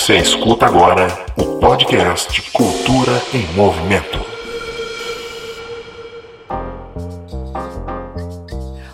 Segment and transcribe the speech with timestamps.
[0.00, 4.18] Você escuta agora o podcast Cultura em Movimento.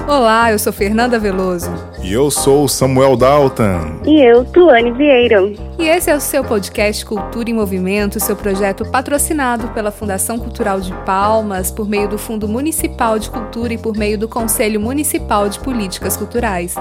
[0.04, 1.71] Olá, eu sou Fernanda Veloso.
[2.03, 4.00] E eu sou Samuel Dalton.
[4.04, 5.42] E eu, Tuane Vieira.
[5.78, 10.81] E esse é o seu podcast Cultura em Movimento, seu projeto patrocinado pela Fundação Cultural
[10.81, 15.49] de Palmas, por meio do Fundo Municipal de Cultura e por meio do Conselho Municipal
[15.49, 16.74] de Políticas Culturais.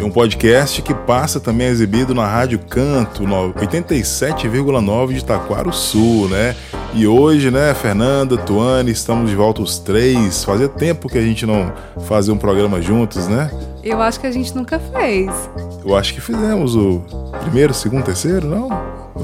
[0.00, 6.56] É um podcast que passa também exibido na Rádio Canto, 87,9 de Taquaro Sul, né?
[6.94, 10.42] E hoje, né, Fernanda, Tuane, estamos de volta os três.
[10.42, 11.70] Fazia tempo que a gente não
[12.06, 13.50] fazia um programa juntos, né?
[13.84, 15.30] Eu acho que a gente nunca fez.
[15.84, 17.02] Eu acho que fizemos o
[17.42, 18.70] primeiro, segundo, terceiro, não?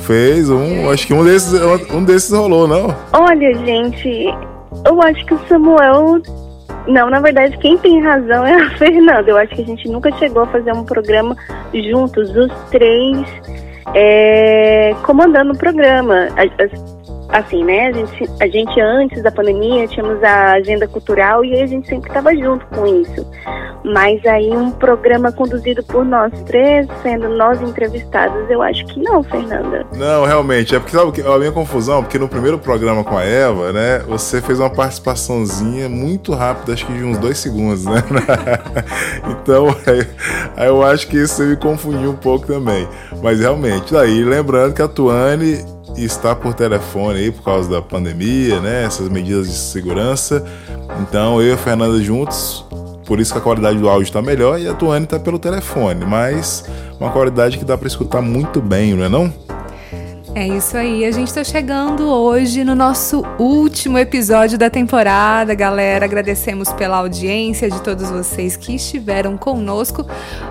[0.01, 1.55] Fez um, acho que um desses,
[1.91, 2.95] um desses rolou, não?
[3.15, 4.27] Olha, gente,
[4.85, 6.21] eu acho que o Samuel
[6.87, 9.31] não, na verdade, quem tem razão é a Fernanda.
[9.31, 11.37] Eu acho que a gente nunca chegou a fazer um programa
[11.73, 13.27] juntos, os três
[13.95, 16.29] é, comandando o programa.
[16.37, 16.96] As,
[17.29, 17.89] assim, né?
[17.89, 22.09] A gente, a gente antes da pandemia tínhamos a agenda cultural e a gente sempre
[22.09, 23.27] estava junto com isso.
[23.85, 29.23] Mas aí um programa conduzido por nós três, sendo nós entrevistados, eu acho que não,
[29.23, 29.87] Fernanda.
[29.95, 30.75] Não, realmente.
[30.75, 34.41] É porque sabe a minha confusão, porque no primeiro programa com a Eva, né, você
[34.41, 38.03] fez uma participaçãozinha muito rápida, acho que de uns dois segundos, né?
[39.31, 42.89] então, aí eu acho que isso me confundiu um pouco também.
[43.23, 48.61] Mas realmente, daí lembrando que a Tuane está por telefone aí por causa da pandemia,
[48.61, 48.85] né?
[48.85, 50.45] Essas medidas de segurança.
[51.01, 52.65] Então eu e a Fernanda juntos,
[53.07, 56.05] por isso que a qualidade do áudio está melhor e a Tuane está pelo telefone,
[56.05, 56.65] mas
[57.01, 59.33] uma qualidade que dá para escutar muito bem, não é não?
[60.35, 66.05] É isso aí, a gente está chegando hoje no nosso último episódio da temporada, galera.
[66.05, 70.05] Agradecemos pela audiência de todos vocês que estiveram conosco,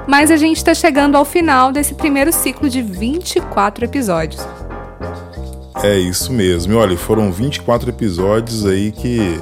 [0.07, 4.43] mas a gente está chegando ao final desse primeiro ciclo de 24 episódios.
[5.85, 6.73] É isso mesmo.
[6.73, 9.39] E olha, foram 24 episódios aí que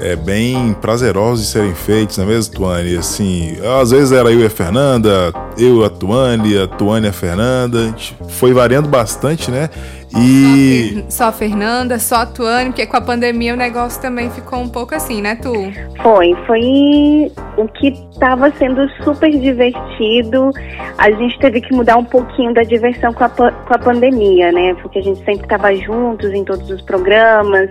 [0.00, 2.96] é bem prazerosos de serem feitos, não é mesmo, Tuane?
[2.96, 7.12] Assim, às vezes era eu e a Fernanda, eu a Tuane, a Tuane e a
[7.12, 7.78] Fernanda.
[7.78, 9.70] A gente foi variando bastante, né?
[10.16, 11.04] E.
[11.08, 14.68] Só a Fernanda, só a Tuane, porque com a pandemia o negócio também ficou um
[14.68, 15.52] pouco assim, né, Tu?
[16.00, 20.50] Foi, foi o que estava sendo super divertido.
[20.98, 24.74] A gente teve que mudar um pouquinho da diversão com a, com a pandemia, né?
[24.74, 27.70] Porque a gente sempre estava juntos em todos os programas.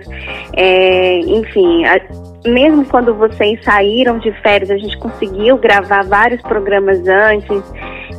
[0.52, 1.98] É, enfim, a,
[2.44, 7.62] mesmo quando vocês saíram de férias, a gente conseguiu gravar vários programas antes.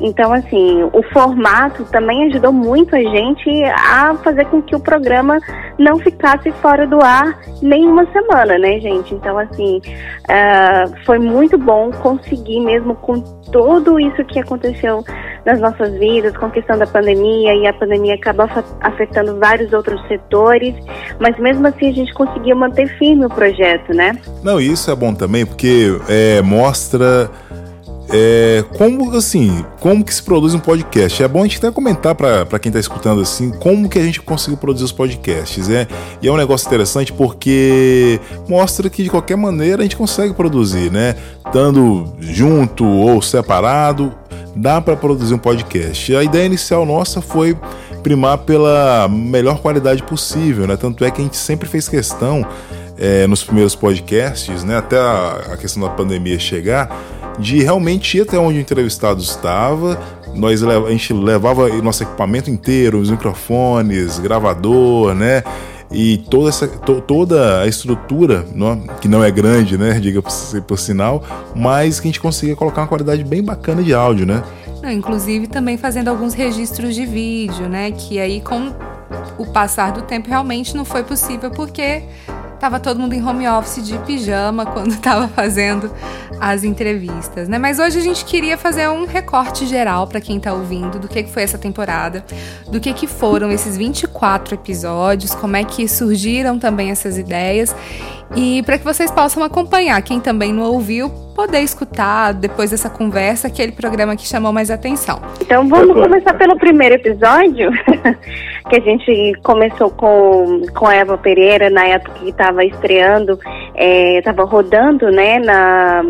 [0.01, 5.39] Então, assim, o formato também ajudou muito a gente a fazer com que o programa
[5.77, 9.13] não ficasse fora do ar nenhuma semana, né, gente?
[9.13, 13.19] Então, assim, uh, foi muito bom conseguir, mesmo com
[13.51, 15.03] tudo isso que aconteceu
[15.45, 18.47] nas nossas vidas, com a questão da pandemia, e a pandemia acabou
[18.81, 20.73] afetando vários outros setores,
[21.19, 24.17] mas mesmo assim a gente conseguiu manter firme o projeto, né?
[24.43, 27.29] Não, isso é bom também, porque é, mostra
[28.09, 31.23] é, como assim, como que se produz um podcast?
[31.23, 34.21] É bom a gente até comentar para quem está escutando assim, como que a gente
[34.21, 35.87] conseguiu produzir os podcasts, é?
[36.21, 40.91] E é um negócio interessante porque mostra que de qualquer maneira a gente consegue produzir,
[40.91, 41.15] né?
[41.45, 44.13] Estando junto ou separado,
[44.55, 46.15] dá para produzir um podcast.
[46.15, 47.57] A ideia inicial nossa foi
[48.03, 50.77] primar pela melhor qualidade possível, né?
[50.77, 52.45] Tanto é que a gente sempre fez questão
[52.97, 54.77] é, nos primeiros podcasts, né?
[54.77, 56.95] Até a, a questão da pandemia chegar
[57.39, 59.99] de realmente ir até onde o entrevistado estava.
[60.33, 65.43] Nós, a gente levava nosso equipamento inteiro, os microfones, gravador, né?
[65.91, 69.99] E toda, essa, to, toda a estrutura, não, que não é grande, né?
[69.99, 70.31] Diga por,
[70.67, 71.23] por sinal,
[71.55, 74.43] mas que a gente conseguia colocar uma qualidade bem bacana de áudio, né?
[74.81, 77.91] Não, inclusive também fazendo alguns registros de vídeo, né?
[77.91, 78.73] Que aí com
[79.37, 82.03] o passar do tempo realmente não foi possível porque
[82.65, 85.91] Tava todo mundo em home office de pijama quando tava fazendo
[86.39, 87.59] as entrevistas, né?
[87.59, 91.25] Mas hoje a gente queria fazer um recorte geral para quem tá ouvindo do que
[91.25, 92.25] foi essa temporada,
[92.67, 97.75] do que que foram esses 24 episódios, como é que surgiram também essas ideias
[98.33, 103.47] e para que vocês possam acompanhar, quem também não ouviu, poder escutar depois dessa conversa
[103.47, 105.21] aquele programa que chamou mais atenção.
[105.41, 107.71] Então vamos começar pelo primeiro episódio,
[108.69, 113.37] que a gente começou com, com a Eva Pereira na época que estava estreando,
[113.75, 116.03] estava é, rodando, né, na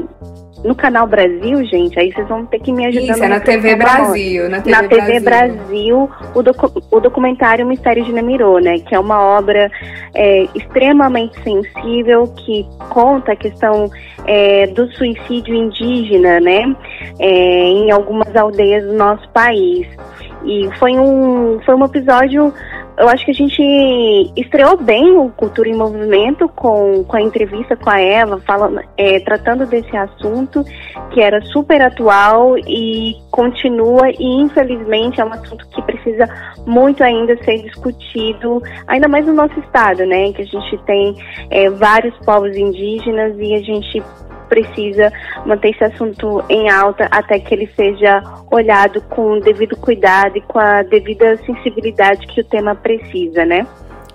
[0.65, 3.13] no Canal Brasil, gente, aí vocês vão ter que me ajudar.
[3.13, 4.49] Isso, é na TV Brasil.
[4.49, 8.79] Na TV, na TV Brasil, Brasil o, docu o documentário Mistério de Namirô, né?
[8.79, 9.71] Que é uma obra
[10.15, 13.89] é, extremamente sensível que conta a questão
[14.25, 16.75] é, do suicídio indígena, né?
[17.19, 19.87] É, em algumas aldeias do nosso país.
[20.45, 22.53] E foi um, foi um episódio
[22.97, 23.61] eu acho que a gente
[24.37, 29.19] estreou bem o Cultura em Movimento com, com a entrevista com a Eva, falando, é,
[29.19, 30.63] tratando desse assunto
[31.11, 36.25] que era super atual e continua e infelizmente é um assunto que precisa
[36.65, 40.31] muito ainda ser discutido, ainda mais no nosso estado, né?
[40.31, 41.15] Que a gente tem
[41.49, 44.01] é, vários povos indígenas e a gente
[44.45, 45.11] precisa
[45.45, 50.41] manter esse assunto em alta até que ele seja olhado com o devido cuidado e
[50.41, 53.65] com a devida sensibilidade que o tema precisa, né?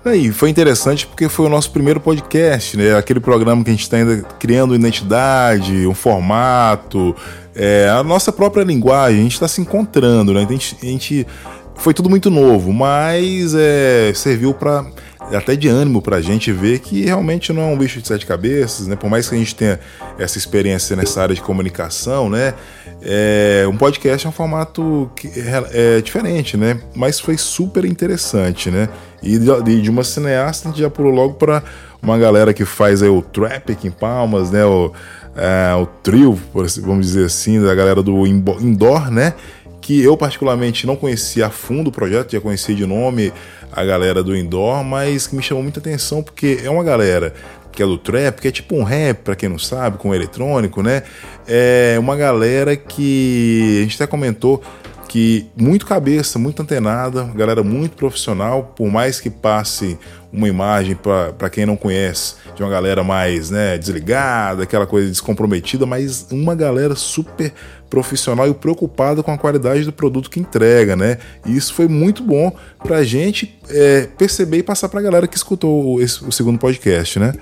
[0.02, 2.96] Aí, foi interessante porque foi o nosso primeiro podcast, né?
[2.96, 7.14] Aquele programa que a gente está ainda criando identidade, um formato,
[7.54, 10.46] é, a nossa própria linguagem, a gente está se encontrando, né?
[10.48, 11.26] A gente, a gente,
[11.74, 14.86] foi tudo muito novo, mas é, serviu para
[15.32, 18.26] até de ânimo para a gente ver que realmente não é um bicho de sete
[18.26, 18.96] cabeças, né?
[18.96, 19.78] Por mais que a gente tenha
[20.18, 22.54] essa experiência nessa área de comunicação, né?
[23.02, 26.80] É, um podcast é um formato que é, é, diferente, né?
[26.94, 28.88] Mas foi super interessante, né?
[29.22, 31.62] E de, de uma cineasta a gente já pulou logo para
[32.02, 34.64] uma galera que faz aí o trap aqui em Palmas, né?
[34.64, 34.92] O,
[35.36, 36.38] é, o trio,
[36.82, 39.34] vamos dizer assim, da galera do indoor, né?
[39.80, 43.32] Que eu particularmente não conhecia a fundo o projeto, já conhecia de nome
[43.72, 47.32] a galera do indoor, mas que me chamou muita atenção porque é uma galera
[47.72, 50.82] que é do trap, que é tipo um rap, para quem não sabe, com eletrônico,
[50.82, 51.04] né?
[51.46, 54.62] É uma galera que a gente até comentou
[55.10, 59.98] que muito cabeça, muito antenada, galera muito profissional, por mais que passe
[60.32, 60.96] uma imagem
[61.36, 66.54] para quem não conhece de uma galera mais né, desligada, aquela coisa descomprometida, mas uma
[66.54, 67.52] galera super
[67.90, 71.18] profissional e preocupada com a qualidade do produto que entrega, né?
[71.44, 75.26] E isso foi muito bom para a gente é, perceber e passar para a galera
[75.26, 77.34] que escutou esse, o segundo podcast, né?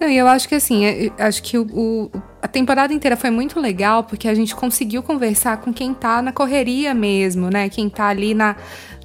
[0.00, 2.10] Não, e eu acho que assim, é, acho que o, o,
[2.40, 6.32] a temporada inteira foi muito legal porque a gente conseguiu conversar com quem tá na
[6.32, 7.68] correria mesmo, né?
[7.68, 8.56] Quem tá ali na,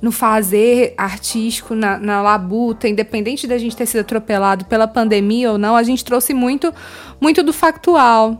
[0.01, 5.57] no fazer artístico, na, na labuta, independente da gente ter sido atropelado pela pandemia ou
[5.57, 6.73] não, a gente trouxe muito,
[7.19, 8.37] muito do factual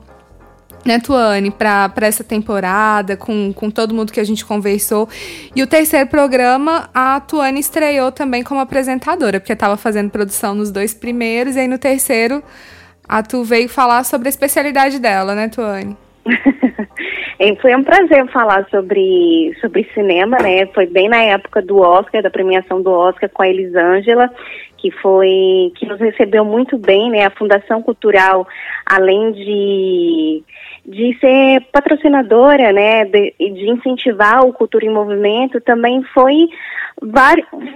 [0.86, 5.10] né, Tuane, para essa temporada, com, com todo mundo que a gente conversou.
[5.56, 10.72] E o terceiro programa, a Tuane estreou também como apresentadora, porque estava fazendo produção nos
[10.72, 12.44] dois primeiros, e aí no terceiro
[13.08, 15.96] a Tu veio falar sobre a especialidade dela, né, Tuane?
[17.62, 20.66] Foi um prazer falar sobre, sobre cinema, né?
[20.68, 24.32] Foi bem na época do Oscar, da premiação do Oscar com a Elisângela,
[24.78, 27.26] que foi que nos recebeu muito bem, né?
[27.26, 28.48] A Fundação Cultural,
[28.86, 30.44] além de
[30.86, 36.48] de ser patrocinadora, né, de, de incentivar o Cultura em Movimento, também foi,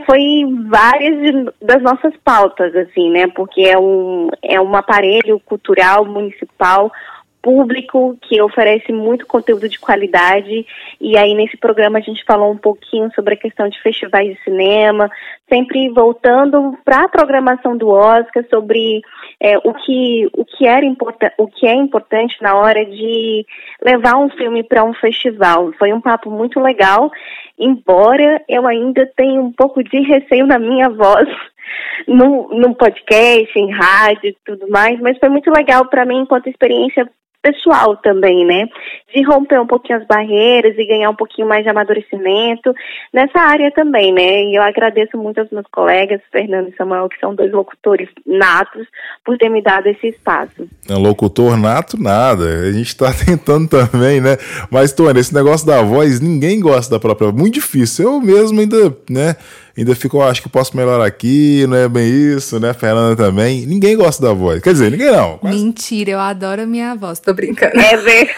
[0.06, 6.92] foi várias das nossas pautas, assim, né, porque é um, é um aparelho cultural municipal
[7.42, 10.66] público que oferece muito conteúdo de qualidade.
[11.00, 14.44] E aí nesse programa a gente falou um pouquinho sobre a questão de festivais de
[14.44, 15.10] cinema,
[15.48, 19.02] sempre voltando para a programação do Oscar sobre
[19.42, 23.46] é, o que o que era importante, o que é importante na hora de
[23.82, 25.72] levar um filme para um festival.
[25.80, 27.10] Foi um papo muito legal,
[27.58, 31.28] embora eu ainda tenha um pouco de receio na minha voz
[32.08, 36.48] no, no podcast, em rádio e tudo mais, mas foi muito legal para mim enquanto
[36.48, 37.10] experiência
[37.42, 38.66] pessoal também, né?
[39.14, 42.74] De romper um pouquinho as barreiras e ganhar um pouquinho mais de amadurecimento
[43.14, 44.44] nessa área também, né?
[44.44, 48.86] E eu agradeço muito aos meus colegas, Fernando e Samuel, que são dois locutores natos,
[49.26, 50.68] por ter me dado esse espaço.
[50.90, 52.46] É locutor nato, nada.
[52.68, 54.38] A gente tá tentando também, né?
[54.72, 57.32] Mas, Tony, esse negócio da voz, ninguém gosta da própria.
[57.32, 58.06] Muito difícil.
[58.06, 59.36] Eu mesmo ainda, né?
[59.80, 62.74] Ainda ficou, acho que posso melhorar aqui, não é bem isso, né?
[62.74, 63.66] Fernanda também.
[63.66, 64.62] Ninguém gosta da voz.
[64.62, 65.38] Quer dizer, ninguém não.
[65.38, 65.58] Quase...
[65.58, 67.80] Mentira, eu adoro a minha voz, tô brincando.
[67.80, 68.30] É, ver...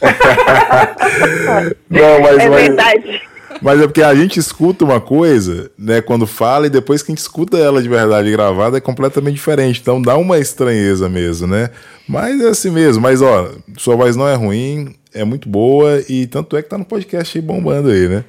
[1.88, 2.62] não, mas, é mas...
[2.62, 3.22] verdade.
[3.60, 7.14] Mas é porque a gente escuta uma coisa, né, quando fala, e depois que a
[7.14, 9.80] gente escuta ela de verdade gravada é completamente diferente.
[9.80, 11.70] Então dá uma estranheza mesmo, né?
[12.08, 13.00] Mas é assim mesmo.
[13.00, 16.76] Mas ó, sua voz não é ruim, é muito boa, e tanto é que tá
[16.76, 18.24] no podcast aí bombando aí, né?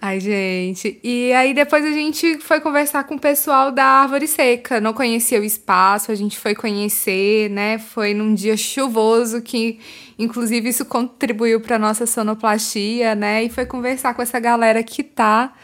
[0.00, 1.00] Ai, gente.
[1.02, 4.80] E aí depois a gente foi conversar com o pessoal da Árvore Seca.
[4.80, 7.78] Não conhecia o espaço, a gente foi conhecer, né?
[7.78, 9.80] Foi num dia chuvoso que,
[10.18, 13.44] inclusive, isso contribuiu para nossa sonoplastia, né?
[13.44, 15.54] E foi conversar com essa galera que tá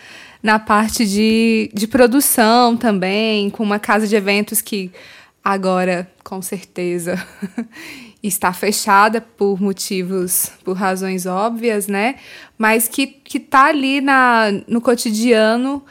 [0.43, 4.91] na parte de, de produção também, com uma casa de eventos que
[5.45, 7.15] agora, com certeza,
[8.23, 12.17] está fechada por motivos, por razões óbvias, né?
[12.57, 15.83] Mas que, que tá ali na, no cotidiano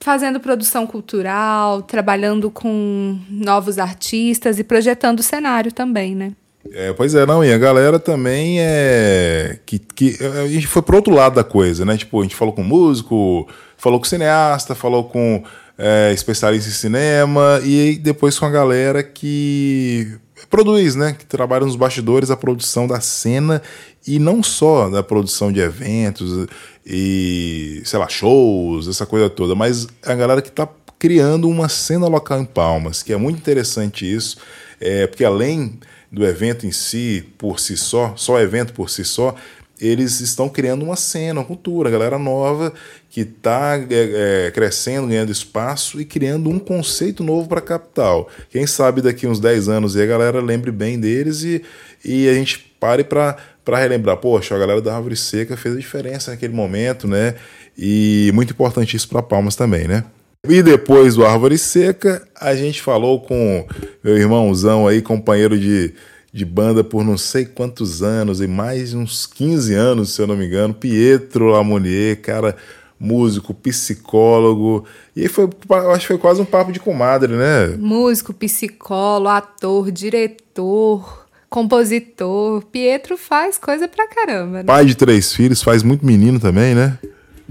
[0.00, 6.32] fazendo produção cultural, trabalhando com novos artistas e projetando o cenário também, né?
[6.72, 9.58] É, pois é, não, e a galera também é.
[9.64, 11.96] Que, que a gente foi pro outro lado da coisa, né?
[11.96, 15.42] Tipo, a gente falou com músico, falou com cineasta, falou com
[15.78, 20.18] é, especialista em cinema, e depois com a galera que
[20.48, 21.14] produz, né?
[21.18, 23.62] Que trabalha nos bastidores a produção da cena
[24.06, 26.46] e não só da produção de eventos
[26.86, 30.68] e, sei lá, shows, essa coisa toda, mas a galera que está
[30.98, 34.36] criando uma cena local em Palmas, que é muito interessante isso,
[34.80, 35.78] é, porque além
[36.12, 39.34] do evento em si, por si só, só evento por si só,
[39.80, 42.72] eles estão criando uma cena, uma cultura, a galera nova
[43.08, 48.28] que está é, é, crescendo, ganhando espaço e criando um conceito novo para a capital.
[48.50, 51.62] Quem sabe daqui uns 10 anos e a galera lembre bem deles e,
[52.04, 54.18] e a gente pare para relembrar.
[54.18, 57.34] Poxa, a galera da Árvore Seca fez a diferença naquele momento, né?
[57.76, 60.04] E muito importante isso para Palmas também, né?
[60.48, 63.66] E depois do Árvore Seca, a gente falou com
[64.02, 65.92] meu irmãozão aí, companheiro de,
[66.32, 70.36] de banda por não sei quantos anos, e mais uns 15 anos, se eu não
[70.36, 72.56] me engano, Pietro Lamonier, cara,
[72.98, 74.84] músico, psicólogo.
[75.16, 75.48] E foi,
[75.92, 77.68] acho que foi quase um papo de comadre, né?
[77.78, 82.62] Músico, psicólogo, ator, diretor, compositor.
[82.66, 84.64] Pietro faz coisa pra caramba, né?
[84.64, 86.98] Pai de três filhos, faz muito menino também, né?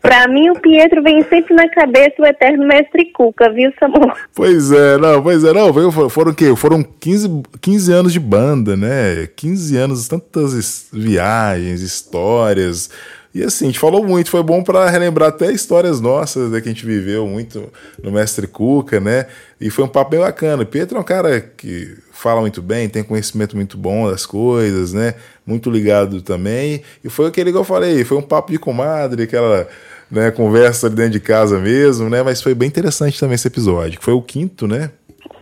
[0.01, 4.15] Pra mim, o Pietro vem sempre na cabeça o eterno mestre Cuca, viu, Samuel?
[4.33, 6.09] Pois é, não, pois é, não.
[6.09, 6.55] Foram o quê?
[6.55, 9.27] Foram 15, 15 anos de banda, né?
[9.35, 12.89] 15 anos, tantas viagens, histórias.
[13.33, 16.67] E assim, a gente falou muito, foi bom para relembrar até histórias nossas né, que
[16.67, 17.71] a gente viveu muito
[18.01, 19.27] no Mestre Cuca, né?
[19.62, 20.65] E foi um papo bem bacana.
[20.65, 25.13] Pietro é um cara que fala muito bem, tem conhecimento muito bom das coisas, né?
[25.45, 26.81] Muito ligado também.
[27.03, 29.67] E foi aquele que eu falei, foi um papo de comadre, aquela
[30.09, 32.24] né, conversa ali dentro de casa mesmo, né?
[32.24, 34.89] Mas foi bem interessante também esse episódio, que foi o quinto, né?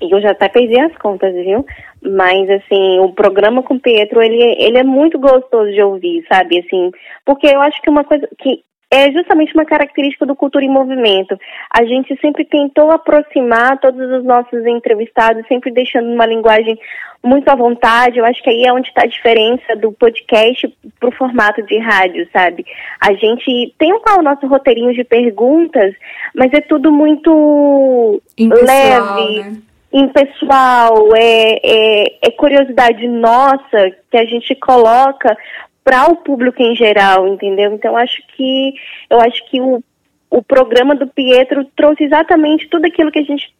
[0.01, 1.65] Eu já até perdi as contas, viu?
[2.01, 6.59] Mas, assim, o programa com o Pietro, ele, ele é muito gostoso de ouvir, sabe?
[6.59, 6.91] Assim,
[7.25, 11.37] porque eu acho que uma coisa que é justamente uma característica do Cultura em Movimento.
[11.73, 16.79] A gente sempre tentou aproximar todos os nossos entrevistados, sempre deixando uma linguagem
[17.21, 18.17] muito à vontade.
[18.17, 21.77] Eu acho que aí é onde está a diferença do podcast para o formato de
[21.79, 22.65] rádio, sabe?
[23.01, 25.93] A gente tem o nosso roteirinho de perguntas,
[26.33, 29.39] mas é tudo muito Impessoal, leve.
[29.41, 29.61] né?
[29.99, 35.35] Impessoal, é, é, é curiosidade nossa que a gente coloca
[35.83, 37.73] para o público em geral, entendeu?
[37.73, 38.73] Então acho que
[39.09, 39.81] eu acho que o,
[40.29, 43.53] o programa do Pietro trouxe exatamente tudo aquilo que a gente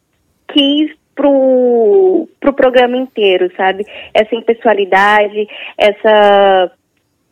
[0.48, 3.86] quis pro, pro programa inteiro, sabe?
[4.14, 6.72] Essa impessoalidade, essa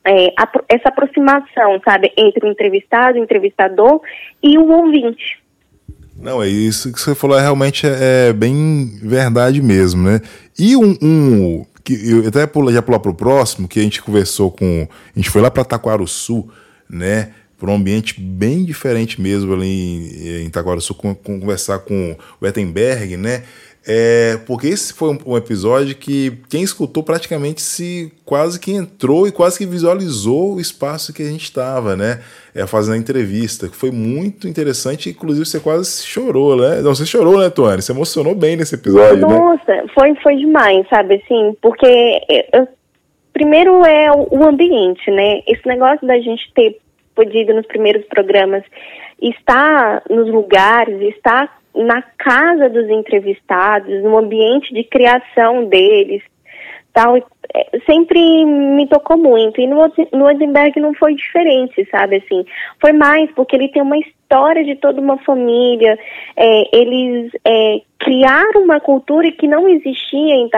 [0.05, 0.33] é,
[0.69, 4.01] essa aproximação, sabe, entre o entrevistado, o entrevistador
[4.41, 5.43] e o ouvinte.
[6.15, 10.21] Não, é isso que você falou, é, realmente é, é bem verdade mesmo, né?
[10.57, 14.01] E um, um que eu até pula, já pular para o próximo, que a gente
[14.01, 16.47] conversou com, a gente foi lá para Taquaruçu,
[16.89, 17.31] né?
[17.57, 22.45] Para um ambiente bem diferente mesmo ali em, em Taquaruçu, com, com, conversar com o
[22.45, 23.43] Wettenberg, né?
[23.87, 29.31] É, porque esse foi um, episódio que quem escutou praticamente se quase que entrou e
[29.31, 32.19] quase que visualizou o espaço que a gente estava, né?
[32.55, 36.81] É, fazendo a entrevista, que foi muito interessante, inclusive você quase chorou, né?
[36.81, 37.81] Não, você chorou, né, Tuane?
[37.81, 39.85] Você emocionou bem nesse episódio, Nossa, né?
[39.93, 42.09] foi, foi demais, sabe, assim, porque
[43.33, 45.41] primeiro é o ambiente, né?
[45.45, 46.79] Esse negócio da gente ter
[47.13, 48.63] podido nos primeiros programas
[49.21, 56.21] estar nos lugares, estar na casa dos entrevistados, no ambiente de criação deles,
[56.95, 59.59] tal, é, sempre me tocou muito.
[59.59, 62.17] E no, no Odenberg não foi diferente, sabe?
[62.17, 62.45] Assim,
[62.79, 65.99] foi mais porque ele tem uma história de toda uma família.
[66.37, 70.49] É, eles é, criaram uma cultura que não existia em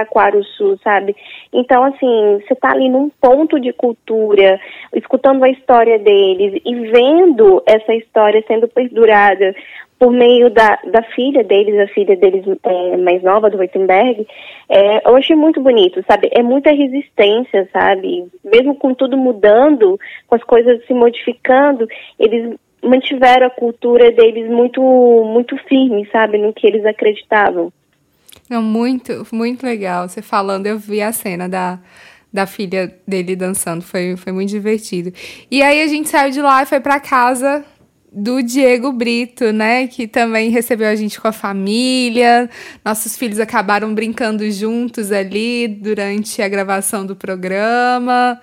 [0.57, 1.15] Sul, sabe?
[1.51, 4.59] Então, assim, você está ali num ponto de cultura,
[4.93, 9.55] escutando a história deles e vendo essa história sendo perdurada
[10.00, 14.27] por meio da, da filha deles, a filha deles é, mais nova, do Wittenberg,
[14.70, 16.30] é, eu achei muito bonito, sabe?
[16.32, 18.27] É muita resistência, sabe?
[18.44, 21.88] Mesmo com tudo mudando, com as coisas se modificando,
[22.20, 26.38] eles mantiveram a cultura deles muito, muito firme, sabe?
[26.38, 27.74] No que eles acreditavam.
[28.48, 30.08] Não, muito, muito legal.
[30.08, 31.80] Você falando, eu vi a cena da,
[32.32, 35.12] da filha dele dançando, foi, foi muito divertido.
[35.50, 37.66] E aí a gente saiu de lá e foi para casa
[38.17, 39.86] do Diego Brito, né?
[39.86, 42.50] Que também recebeu a gente com a família.
[42.83, 48.41] Nossos filhos acabaram brincando juntos ali durante a gravação do programa.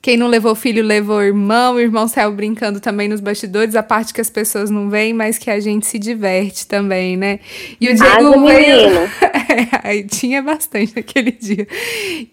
[0.00, 4.14] quem não levou filho levou irmão, o irmão saiu brincando também nos bastidores, a parte
[4.14, 7.40] que as pessoas não veem, mas que a gente se diverte também, né?
[7.78, 9.10] E o Diego veio.
[9.84, 11.68] é, tinha bastante naquele dia.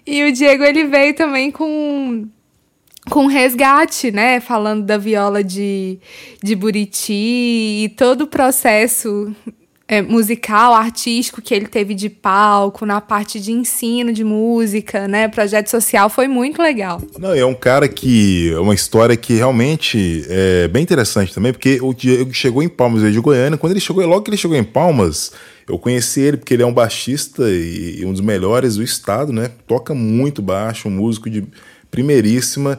[0.05, 2.29] E o Diego ele veio também com
[3.09, 4.39] com resgate, né?
[4.39, 5.99] Falando da viola de,
[6.43, 9.33] de Buriti e todo o processo
[9.87, 15.27] é, musical, artístico que ele teve de palco, na parte de ensino de música, né?
[15.29, 17.01] Projeto social, foi muito legal.
[17.17, 18.51] Não, é um cara que.
[18.51, 23.01] É uma história que realmente é bem interessante também, porque o Diego chegou em Palmas,
[23.01, 23.57] veio de Goiânia.
[23.57, 25.31] Quando ele chegou, logo que ele chegou em Palmas,
[25.67, 29.31] eu conheci ele porque ele é um baixista e, e um dos melhores do estado,
[29.31, 29.51] né?
[29.65, 31.45] Toca muito baixo, um músico de
[31.97, 32.77] primeiríssima.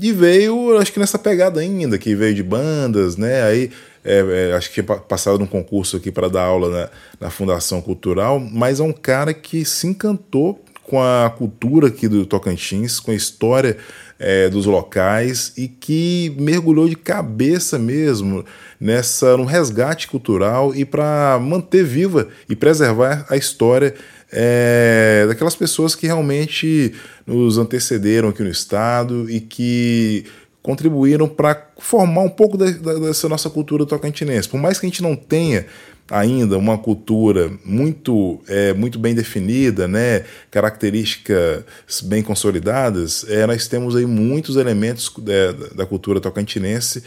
[0.00, 3.42] E veio, acho que nessa pegada ainda, que veio de bandas, né?
[3.42, 3.70] Aí
[4.04, 6.90] é, é, acho que passado num concurso aqui para dar aula na,
[7.26, 12.24] na, Fundação Cultural, mas é um cara que se encantou com a cultura aqui do
[12.24, 13.76] Tocantins, com a história
[14.18, 18.44] é, dos locais e que mergulhou de cabeça mesmo
[18.80, 23.94] nessa no resgate cultural e para manter viva e preservar a história
[24.32, 26.94] é, daquelas pessoas que realmente
[27.34, 30.24] nos antecederam aqui no estado e que
[30.62, 34.48] contribuíram para formar um pouco da, da, dessa nossa cultura tocantinense.
[34.48, 35.66] Por mais que a gente não tenha
[36.10, 41.64] ainda uma cultura muito, é, muito bem definida, né, características
[42.02, 47.04] bem consolidadas, é, nós temos aí muitos elementos é, da cultura tocantinense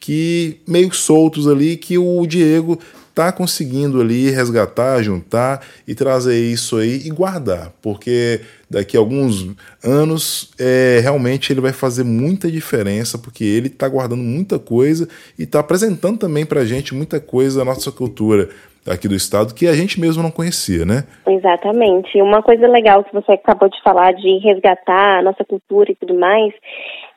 [0.00, 6.76] que meio soltos ali que o Diego está conseguindo ali resgatar, juntar e trazer isso
[6.76, 8.40] aí e guardar, porque
[8.70, 9.50] daqui a alguns
[9.84, 15.42] anos é, realmente ele vai fazer muita diferença, porque ele está guardando muita coisa e
[15.42, 18.48] está apresentando também para a gente muita coisa da nossa cultura
[18.88, 21.04] aqui do estado que a gente mesmo não conhecia, né?
[21.28, 22.20] Exatamente.
[22.22, 26.14] Uma coisa legal que você acabou de falar de resgatar a nossa cultura e tudo
[26.14, 26.52] mais,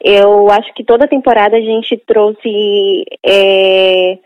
[0.04, 4.18] eu acho que toda temporada a gente trouxe é,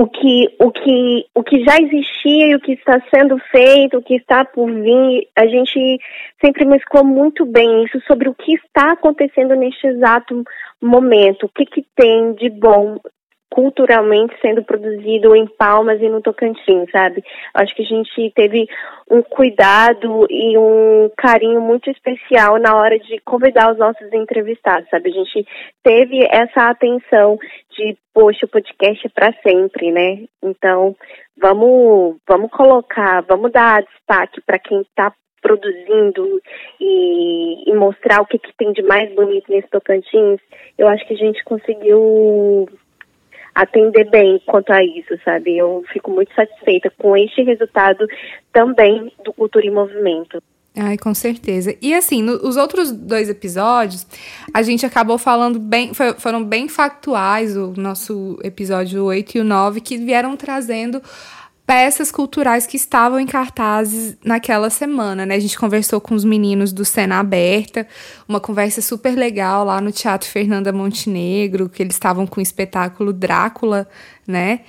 [0.00, 4.02] o que, o que, o que já existia e o que está sendo feito, o
[4.02, 5.98] que está por vir, a gente
[6.40, 10.42] sempre mesclou muito bem isso sobre o que está acontecendo neste exato
[10.80, 12.98] momento, o que, que tem de bom
[13.50, 17.22] culturalmente sendo produzido em Palmas e no Tocantins, sabe?
[17.52, 18.68] Acho que a gente teve
[19.10, 25.10] um cuidado e um carinho muito especial na hora de convidar os nossos entrevistados, sabe?
[25.10, 25.46] A gente
[25.82, 27.38] teve essa atenção
[27.80, 30.26] de, poxa, o podcast é para sempre, né?
[30.42, 30.94] Então,
[31.36, 36.42] vamos, vamos colocar, vamos dar destaque para quem está produzindo
[36.78, 40.38] e, e, mostrar o que, que tem de mais bonito nesse Tocantins,
[40.76, 42.68] eu acho que a gente conseguiu
[43.54, 45.56] atender bem quanto a isso, sabe?
[45.56, 48.06] Eu fico muito satisfeita com este resultado
[48.52, 50.42] também do Cultura em Movimento.
[50.74, 51.74] Ai, com certeza.
[51.82, 54.06] E assim, nos os outros dois episódios,
[54.54, 59.44] a gente acabou falando bem, foi, foram bem factuais, o nosso episódio 8 e o
[59.44, 61.02] 9, que vieram trazendo
[61.70, 65.36] peças culturais que estavam em cartazes naquela semana, né?
[65.36, 67.86] A gente conversou com os meninos do Cena Aberta,
[68.28, 73.12] uma conversa super legal lá no Teatro Fernanda Montenegro, que eles estavam com o espetáculo
[73.12, 73.88] Drácula,
[74.26, 74.62] né?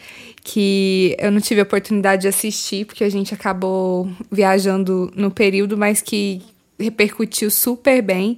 [0.44, 5.78] Que eu não tive a oportunidade de assistir, porque a gente acabou viajando no período,
[5.78, 6.42] mas que
[6.80, 8.38] repercutiu super bem.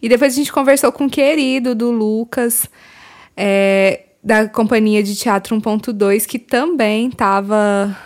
[0.00, 2.66] E depois a gente conversou com o querido do Lucas,
[3.36, 7.96] é, da companhia de teatro 1.2, que também estava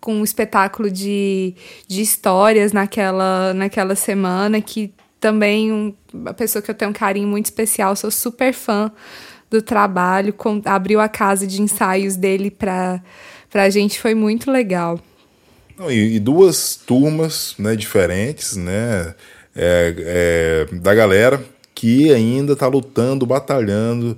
[0.00, 1.54] com um espetáculo de,
[1.86, 7.28] de histórias naquela, naquela semana, que também um, uma pessoa que eu tenho um carinho
[7.28, 8.90] muito especial, sou super fã
[9.52, 13.02] do trabalho, com, abriu a casa de ensaios dele para
[13.52, 14.98] a gente, foi muito legal.
[15.88, 19.14] e, e, duas turmas né, diferentes, né,
[19.54, 21.42] é, é, da galera
[21.74, 24.16] que ainda está lutando, batalhando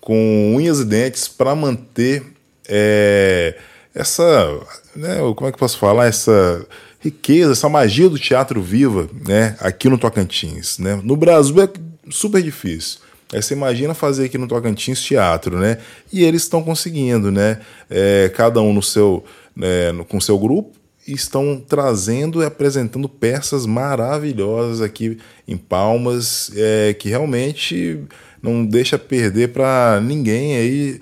[0.00, 2.22] com unhas e dentes para manter
[2.68, 3.56] é,
[3.94, 4.60] essa,
[4.94, 6.66] né, como é que eu posso falar, essa
[7.00, 11.00] riqueza, essa magia do teatro viva, né, aqui no Tocantins, né?
[11.02, 11.68] No Brasil é
[12.10, 13.03] super difícil.
[13.34, 15.78] Aí você imagina fazer aqui no Tocantins teatro, né?
[16.12, 17.58] E eles estão conseguindo, né?
[17.90, 19.24] É, cada um no seu,
[19.56, 20.70] né, no, com seu grupo,
[21.06, 25.18] estão trazendo e apresentando peças maravilhosas aqui
[25.48, 28.04] em Palmas, é, que realmente
[28.40, 31.00] não deixa perder para ninguém aí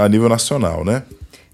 [0.00, 1.02] a nível nacional, né?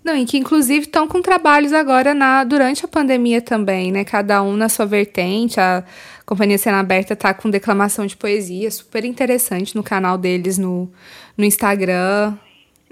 [0.04, 4.02] Não, e que inclusive estão com trabalhos agora na durante a pandemia também, né?
[4.04, 5.60] Cada um na sua vertente.
[5.60, 5.84] A
[6.30, 10.88] Companhia Cena Aberta tá com declamação de poesia, super interessante no canal deles no,
[11.36, 12.34] no Instagram.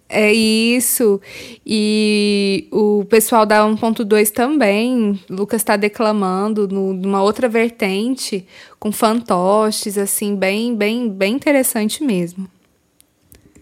[0.09, 1.21] É isso.
[1.65, 8.45] E o pessoal da 1.2 também, Lucas está declamando no, numa outra vertente,
[8.77, 12.51] com fantoches, assim, bem, bem, bem interessante mesmo.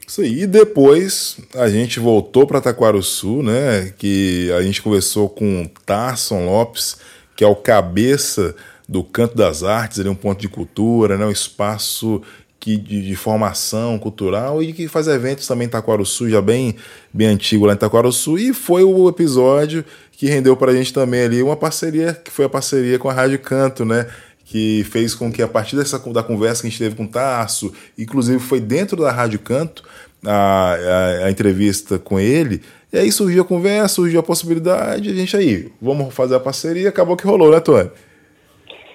[0.08, 0.44] Isso aí.
[0.44, 3.92] E depois a gente voltou para Taquaruçu, né?
[3.98, 6.96] Que a gente conversou com Tarson Lopes,
[7.36, 8.56] que é o cabeça
[8.88, 11.27] do Canto das Artes, ele é um ponto de cultura, né?
[11.27, 12.22] um espaço
[12.61, 16.77] que, de, de, formação cultural e que faz eventos também em Itaquaruçu, já bem,
[17.12, 21.22] bem antigo lá em Itaquaruçu, e foi o episódio que rendeu para a gente também
[21.22, 24.07] ali uma parceria, que foi a parceria com a Rádio Canto, né?
[24.44, 27.09] Que fez com que a partir dessa da conversa que a gente teve com o
[27.09, 29.85] Tarso, inclusive foi dentro da Rádio Canto,
[30.25, 35.14] a, a, a entrevista com ele, e aí surgiu a conversa, surgiu a possibilidade, a
[35.14, 37.90] gente aí, vamos fazer a parceria, acabou que rolou, né, Tony?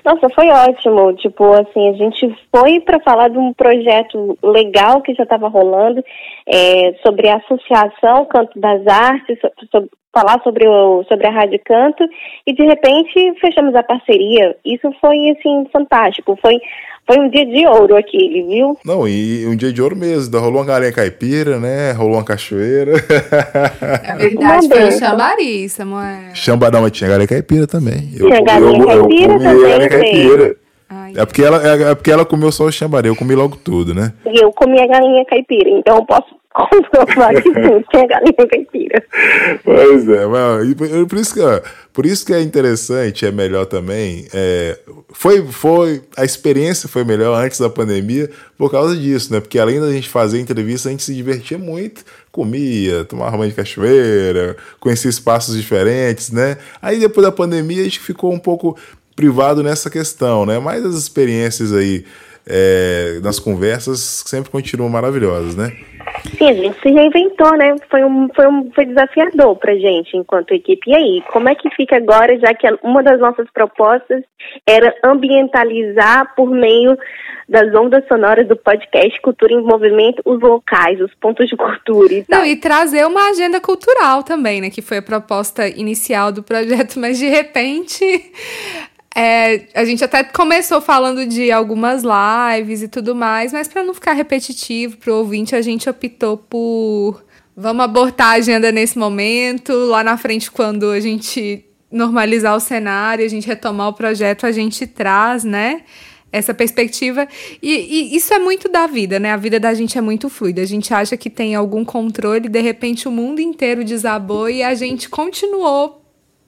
[0.03, 1.13] Nossa, foi ótimo.
[1.15, 6.03] Tipo, assim, a gente foi para falar de um projeto legal que já estava rolando
[6.47, 9.37] é, sobre a Associação Canto das Artes,
[9.71, 12.03] sobre, falar sobre, o, sobre a Rádio Canto
[12.45, 14.55] e de repente fechamos a parceria.
[14.65, 16.37] Isso foi assim fantástico.
[16.41, 16.59] Foi
[17.05, 18.77] foi um dia de ouro aqui, viu?
[18.85, 20.37] Não, e um dia de ouro mesmo.
[20.39, 21.91] Rolou uma galinha caipira, né?
[21.91, 22.93] Rolou uma cachoeira.
[24.03, 26.33] É verdade, foi um chambari, Samuel.
[26.33, 28.09] Chamba, não, mas tinha galinha caipira também.
[28.15, 29.61] Eu, tinha galinha eu, caipira eu, eu também.
[29.61, 30.55] Galinha caipira.
[31.15, 33.93] É porque, ela, é, é porque ela comeu só o chambari, eu comi logo tudo,
[33.93, 34.13] né?
[34.25, 39.03] E eu comi a galinha caipira, então eu posso comprovar que sim, tinha galinha caipira.
[39.63, 40.73] Pois é, mas,
[41.07, 41.39] por, isso que,
[41.93, 44.25] por isso que é interessante, é melhor também.
[44.33, 44.77] É,
[45.11, 49.39] foi, foi, a experiência foi melhor antes da pandemia por causa disso, né?
[49.39, 53.55] Porque além da gente fazer entrevista, a gente se divertia muito, comia, tomava banho de
[53.55, 56.57] cachoeira, conhecia espaços diferentes, né?
[56.81, 58.77] Aí depois da pandemia a gente ficou um pouco
[59.15, 60.59] privado nessa questão, né?
[60.59, 62.05] Mas as experiências aí
[62.47, 65.71] é, nas conversas sempre continuam maravilhosas, né?
[66.37, 67.75] Sim, a gente se reinventou, né?
[67.89, 70.89] Foi, um, foi, um, foi desafiador pra gente enquanto equipe.
[70.89, 74.23] E aí, como é que fica agora, já que uma das nossas propostas
[74.67, 76.97] era ambientalizar por meio
[77.47, 82.23] das ondas sonoras do podcast Cultura em Movimento os locais, os pontos de cultura e
[82.23, 82.39] tal.
[82.39, 84.69] Não, e trazer uma agenda cultural também, né?
[84.69, 88.05] Que foi a proposta inicial do projeto, mas de repente
[89.15, 93.93] é, a gente até começou falando de algumas lives e tudo mais, mas para não
[93.93, 97.23] ficar repetitivo pro ouvinte, a gente optou por
[97.55, 103.25] vamos abortar a agenda nesse momento, lá na frente quando a gente normalizar o cenário,
[103.25, 105.81] a gente retomar o projeto, a gente traz, né?
[106.31, 107.27] Essa perspectiva.
[107.61, 109.33] E, e isso é muito da vida, né?
[109.33, 110.61] A vida da gente é muito fluida.
[110.61, 114.73] A gente acha que tem algum controle, de repente o mundo inteiro desabou e a
[114.73, 116.00] gente continuou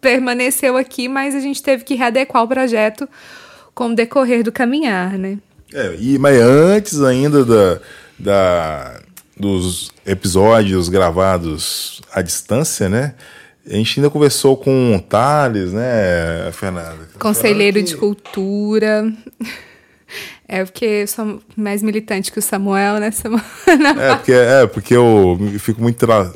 [0.03, 3.07] permaneceu aqui, mas a gente teve que readequar o projeto
[3.73, 5.39] com o decorrer do caminhar, né?
[5.73, 7.79] É, e, mas antes ainda da,
[8.19, 8.99] da,
[9.35, 13.15] dos episódios gravados à distância, né?
[13.65, 17.07] A gente ainda conversou com o Thales, né, Fernanda?
[17.17, 17.83] Conselheiro que...
[17.83, 19.11] de Cultura.
[20.45, 23.41] É porque eu sou mais militante que o Samuel, né, Samuel?
[23.97, 26.29] É, porque, é, porque eu fico muito tra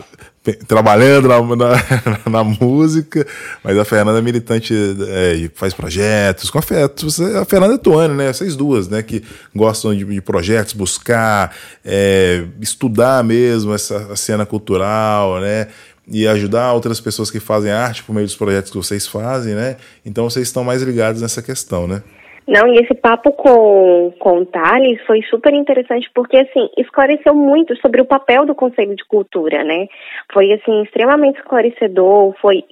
[0.53, 3.25] trabalhando na, na, na, música,
[3.63, 4.73] mas a Fernanda é militante,
[5.07, 7.19] é, faz projetos com afetos.
[7.19, 8.31] A Fernanda é Tuane, né?
[8.31, 9.01] Vocês duas, né?
[9.01, 9.23] Que
[9.55, 15.67] gostam de, de projetos, buscar, é, estudar mesmo essa cena cultural, né?
[16.09, 19.75] E ajudar outras pessoas que fazem arte por meio dos projetos que vocês fazem, né?
[20.05, 22.01] Então vocês estão mais ligados nessa questão, né?
[22.47, 27.75] Não, e esse papo com, com o Thales foi super interessante porque, assim, esclareceu muito
[27.81, 29.87] sobre o papel do Conselho de Cultura, né?
[30.31, 32.63] Foi, assim, extremamente esclarecedor, foi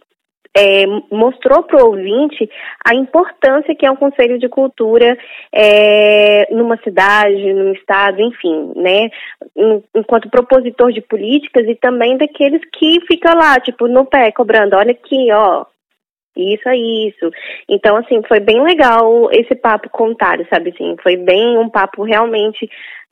[0.58, 2.50] é, mostrou para o ouvinte
[2.86, 5.18] a importância que é um conselho de cultura
[5.52, 9.10] é, numa cidade, num estado, enfim, né?
[9.94, 14.92] Enquanto propositor de políticas e também daqueles que ficam lá, tipo, no pé, cobrando, olha
[14.92, 15.66] aqui, ó,
[16.36, 17.32] isso é isso.
[17.70, 20.96] Então, assim, foi bem legal esse papo contado, sabe assim?
[21.02, 22.70] Foi bem um papo realmente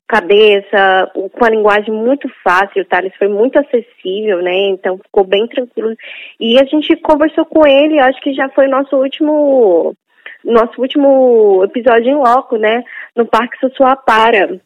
[0.08, 4.54] cabeça, com a linguagem muito fácil, o Thales foi muito acessível, né?
[4.68, 5.96] Então ficou bem tranquilo.
[6.40, 9.96] E a gente conversou com ele, acho que já foi nosso último
[10.44, 12.84] nosso último episódio em loco, né?
[13.16, 14.60] No Parque Sussuapara.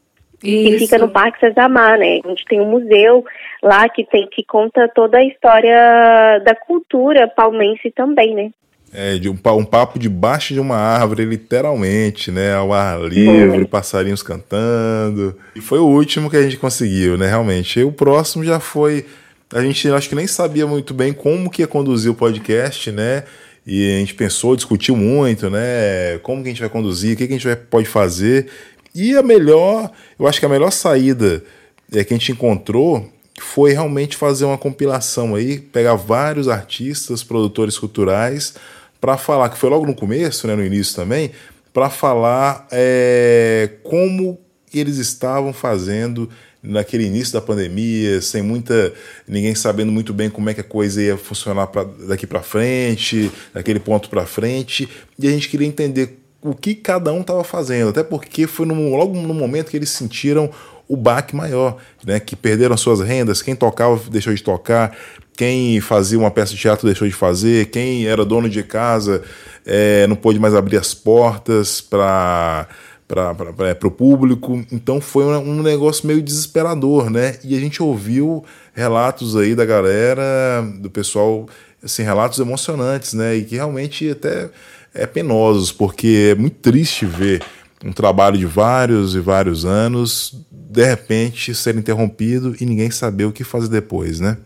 [0.43, 0.71] Isso.
[0.71, 2.19] Que fica no Parque Cesamar, né?
[2.23, 3.25] A gente tem um museu
[3.61, 8.51] lá que tem que conta toda a história da cultura palmense também, né?
[8.93, 12.53] É, de um, um papo debaixo de uma árvore, literalmente, né?
[12.53, 15.35] Ao ar livre, passarinhos cantando.
[15.55, 17.27] E foi o último que a gente conseguiu, né?
[17.27, 17.79] Realmente.
[17.79, 19.05] E o próximo já foi.
[19.53, 23.23] A gente acho que nem sabia muito bem como que ia conduzir o podcast, né?
[23.65, 26.17] E a gente pensou, discutiu muito, né?
[26.23, 28.47] Como que a gente vai conduzir, o que, que a gente vai, pode fazer.
[28.93, 31.43] E a melhor, eu acho que a melhor saída
[31.91, 37.77] é que a gente encontrou foi realmente fazer uma compilação aí, pegar vários artistas, produtores
[37.77, 38.55] culturais,
[38.99, 41.31] para falar, que foi logo no começo, né, no início também,
[41.71, 44.39] para falar é, como
[44.73, 46.29] eles estavam fazendo
[46.61, 48.91] naquele início da pandemia, sem muita
[49.27, 53.31] ninguém sabendo muito bem como é que a coisa ia funcionar pra, daqui para frente,
[53.53, 57.89] daquele ponto para frente, e a gente queria entender o que cada um estava fazendo,
[57.89, 60.49] até porque foi no, logo no momento que eles sentiram
[60.87, 62.19] o baque maior, né?
[62.19, 64.95] Que perderam suas rendas, quem tocava deixou de tocar,
[65.35, 69.21] quem fazia uma peça de teatro deixou de fazer, quem era dono de casa
[69.65, 72.67] é, não pôde mais abrir as portas para
[73.07, 74.65] para o público.
[74.69, 77.37] Então foi um, um negócio meio desesperador, né?
[77.43, 81.47] E a gente ouviu relatos aí da galera, do pessoal,
[81.81, 83.35] assim, relatos emocionantes, né?
[83.37, 84.49] E que realmente até
[84.93, 87.41] é penosos, porque é muito triste ver
[87.85, 93.31] um trabalho de vários e vários anos de repente ser interrompido e ninguém saber o
[93.31, 94.37] que fazer depois, né?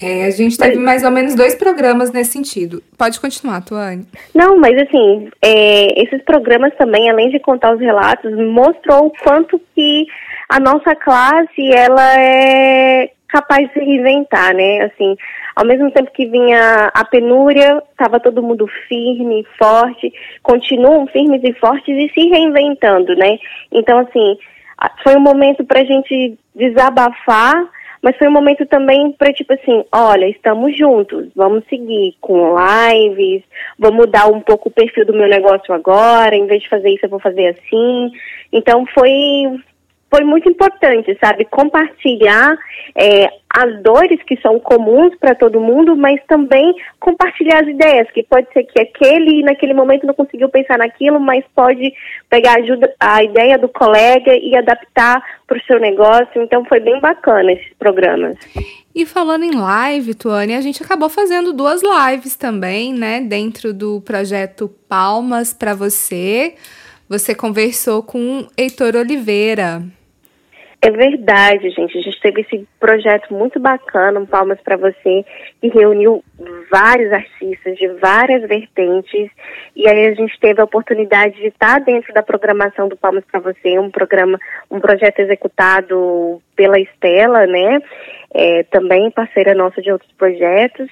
[0.00, 2.82] É, a gente teve mais ou menos dois programas nesse sentido.
[2.98, 4.06] Pode continuar, Tuane.
[4.34, 9.60] Não, mas assim, é, esses programas também, além de contar os relatos, mostrou o quanto
[9.74, 10.06] que
[10.48, 14.82] a nossa classe ela é capaz de se reinventar, né?
[14.82, 15.16] Assim,
[15.54, 20.12] ao mesmo tempo que vinha a penúria, estava todo mundo firme, forte,
[20.42, 23.38] continuam firmes e fortes e se reinventando, né?
[23.70, 24.36] Então, assim,
[25.02, 27.54] foi um momento para a gente desabafar,
[28.02, 33.42] mas foi um momento também para tipo assim, olha, estamos juntos, vamos seguir com lives,
[33.78, 37.06] vou mudar um pouco o perfil do meu negócio agora, em vez de fazer isso
[37.06, 38.10] eu vou fazer assim.
[38.52, 39.14] Então foi
[40.14, 41.44] foi muito importante, sabe?
[41.46, 42.56] Compartilhar
[42.94, 48.22] é, as dores que são comuns para todo mundo, mas também compartilhar as ideias, que
[48.22, 51.92] pode ser que aquele naquele momento não conseguiu pensar naquilo, mas pode
[52.30, 56.40] pegar ajuda, a ideia do colega e adaptar para o seu negócio.
[56.40, 58.36] Então foi bem bacana esses programas.
[58.94, 63.20] E falando em live, Tuane, a gente acabou fazendo duas lives também, né?
[63.20, 66.54] Dentro do projeto Palmas para você.
[67.08, 69.82] Você conversou com Heitor Oliveira.
[70.86, 71.96] É verdade, gente.
[71.96, 75.24] A gente teve esse projeto muito bacana, um Palmas para Você,
[75.58, 76.22] que reuniu
[76.70, 79.30] vários artistas de várias vertentes.
[79.74, 83.40] E aí a gente teve a oportunidade de estar dentro da programação do Palmas para
[83.40, 84.38] Você, um programa,
[84.70, 87.80] um projeto executado pela Estela, né?
[88.34, 90.90] É, também parceira nossa de outros projetos.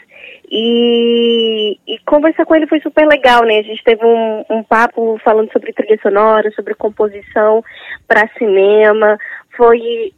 [0.51, 3.59] E, e, conversar com ele foi super legal, né?
[3.59, 7.65] A gente teve um, um papo falando sobre trilha sonora, sobre composição
[8.07, 9.19] para cinema,
[9.57, 10.13] foi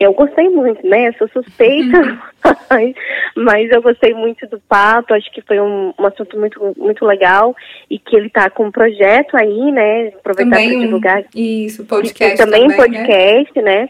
[0.00, 1.12] eu gostei muito, né?
[1.18, 2.18] Sou suspeita, uhum.
[2.70, 2.94] mas,
[3.36, 5.12] mas, eu gostei muito do papo.
[5.12, 7.54] Acho que foi um, um assunto muito, muito legal
[7.90, 10.08] e que ele está com um projeto aí, né?
[10.08, 11.24] Aproveitar para divulgar.
[11.34, 12.38] Isso, podcast.
[12.38, 12.76] Também, também né?
[12.76, 13.62] podcast, né?
[13.62, 13.88] né?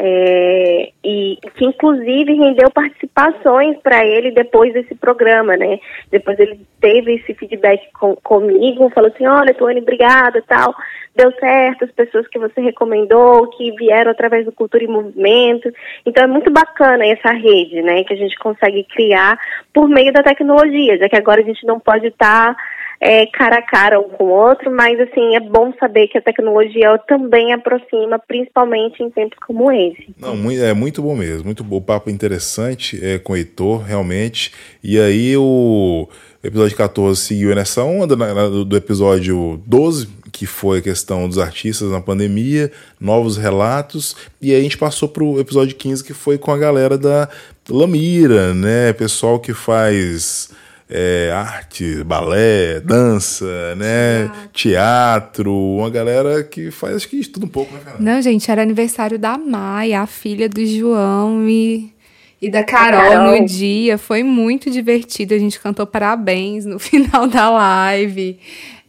[0.00, 5.80] É, e que inclusive rendeu participações para ele depois desse programa, né?
[6.08, 10.72] Depois ele teve esse feedback com, comigo, falou assim, olha, Tony, obrigada, tal,
[11.16, 15.68] deu certo, as pessoas que você recomendou, que vieram através do Cultura e Movimento.
[16.06, 19.36] Então é muito bacana essa rede, né, que a gente consegue criar
[19.74, 22.62] por meio da tecnologia, já que agora a gente não pode estar tá
[23.00, 26.22] é, cara a cara um com o outro, mas assim, é bom saber que a
[26.22, 30.08] tecnologia também aproxima, principalmente em tempos como esse.
[30.18, 34.52] Não, é muito bom mesmo, muito bom, o papo interessante é, com o Heitor, realmente.
[34.82, 36.08] E aí o
[36.42, 38.26] episódio 14 seguiu nessa onda né,
[38.66, 44.58] do episódio 12, que foi a questão dos artistas na pandemia, novos relatos, e aí
[44.58, 47.28] a gente passou para o episódio 15, que foi com a galera da
[47.68, 48.92] Lamira, né?
[48.92, 50.50] Pessoal que faz
[50.90, 54.30] é, arte, balé, dança, né?
[54.52, 54.52] Teatro.
[54.52, 55.54] Teatro.
[55.54, 57.80] Uma galera que faz acho que tudo um pouco, né?
[58.00, 61.92] Não, gente, era aniversário da Maia, a filha do João e,
[62.40, 63.98] e da Carol, Carol, no dia.
[63.98, 65.34] Foi muito divertido.
[65.34, 68.38] A gente cantou parabéns no final da live.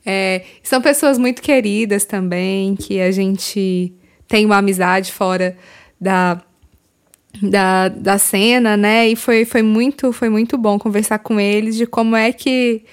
[0.05, 3.93] É, são pessoas muito queridas também, que a gente
[4.27, 5.57] tem uma amizade fora
[5.99, 6.41] da
[7.41, 9.07] da, da cena, né?
[9.07, 12.83] E foi, foi, muito, foi muito bom conversar com eles de como é que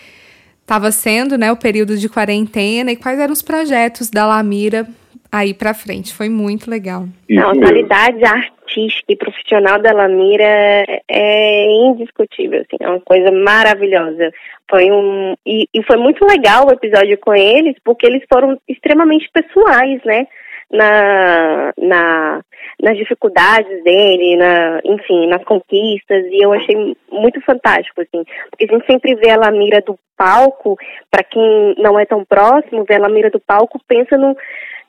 [0.60, 4.86] estava sendo né, o período de quarentena e quais eram os projetos da Lamira
[5.30, 6.12] aí para frente.
[6.12, 7.06] Foi muito legal.
[7.30, 14.32] Não, a qualidade artística e profissional da Lamira é indiscutível, assim, é uma coisa maravilhosa.
[14.68, 19.30] Foi um e, e foi muito legal o episódio com eles porque eles foram extremamente
[19.32, 20.26] pessoais, né?
[20.70, 22.42] na, na,
[22.82, 28.72] nas dificuldades dele, na, enfim, nas conquistas, e eu achei muito fantástico, assim, porque a
[28.72, 30.76] gente sempre vê a Lamira do palco,
[31.10, 34.36] para quem não é tão próximo, vê a Lamira do palco, pensa no,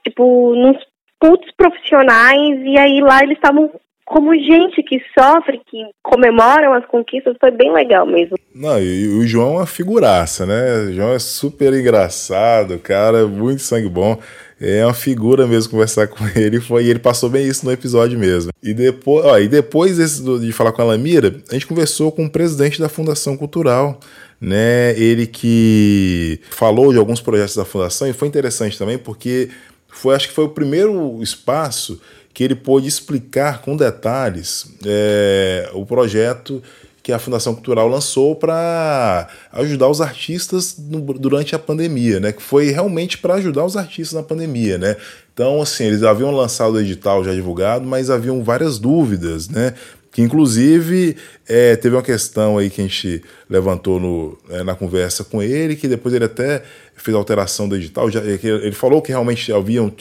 [0.03, 0.77] tipo, nos
[1.19, 3.71] cultos profissionais, e aí lá eles estavam
[4.07, 8.37] como gente que sofre, que comemoram as conquistas, foi bem legal mesmo.
[8.55, 10.85] Não, e o João é uma figuraça, né?
[10.89, 14.17] O João é super engraçado, cara, muito sangue bom.
[14.61, 16.61] É uma figura mesmo conversar com ele.
[16.61, 18.49] Foi, e ele passou bem isso no episódio mesmo.
[18.63, 22.25] E depois, ó, e depois desse, de falar com a Lamira, a gente conversou com
[22.25, 23.99] o presidente da Fundação Cultural.
[24.39, 29.49] Né, ele que falou de alguns projetos da fundação e foi interessante também porque
[29.87, 31.99] foi acho que foi o primeiro espaço
[32.37, 36.61] que ele pôde explicar com detalhes é, o projeto
[37.01, 42.31] que a Fundação Cultural lançou para ajudar os artistas durante a pandemia, né?
[42.31, 44.97] Que foi realmente para ajudar os artistas na pandemia, né?
[45.33, 49.73] Então, assim, eles haviam lançado o edital já divulgado, mas haviam várias dúvidas, né?
[50.11, 55.23] Que inclusive é, teve uma questão aí que a gente levantou no, é, na conversa
[55.23, 56.61] com ele, que depois ele até
[56.95, 58.11] fez alteração do edital.
[58.11, 59.91] Já, ele falou que realmente haviam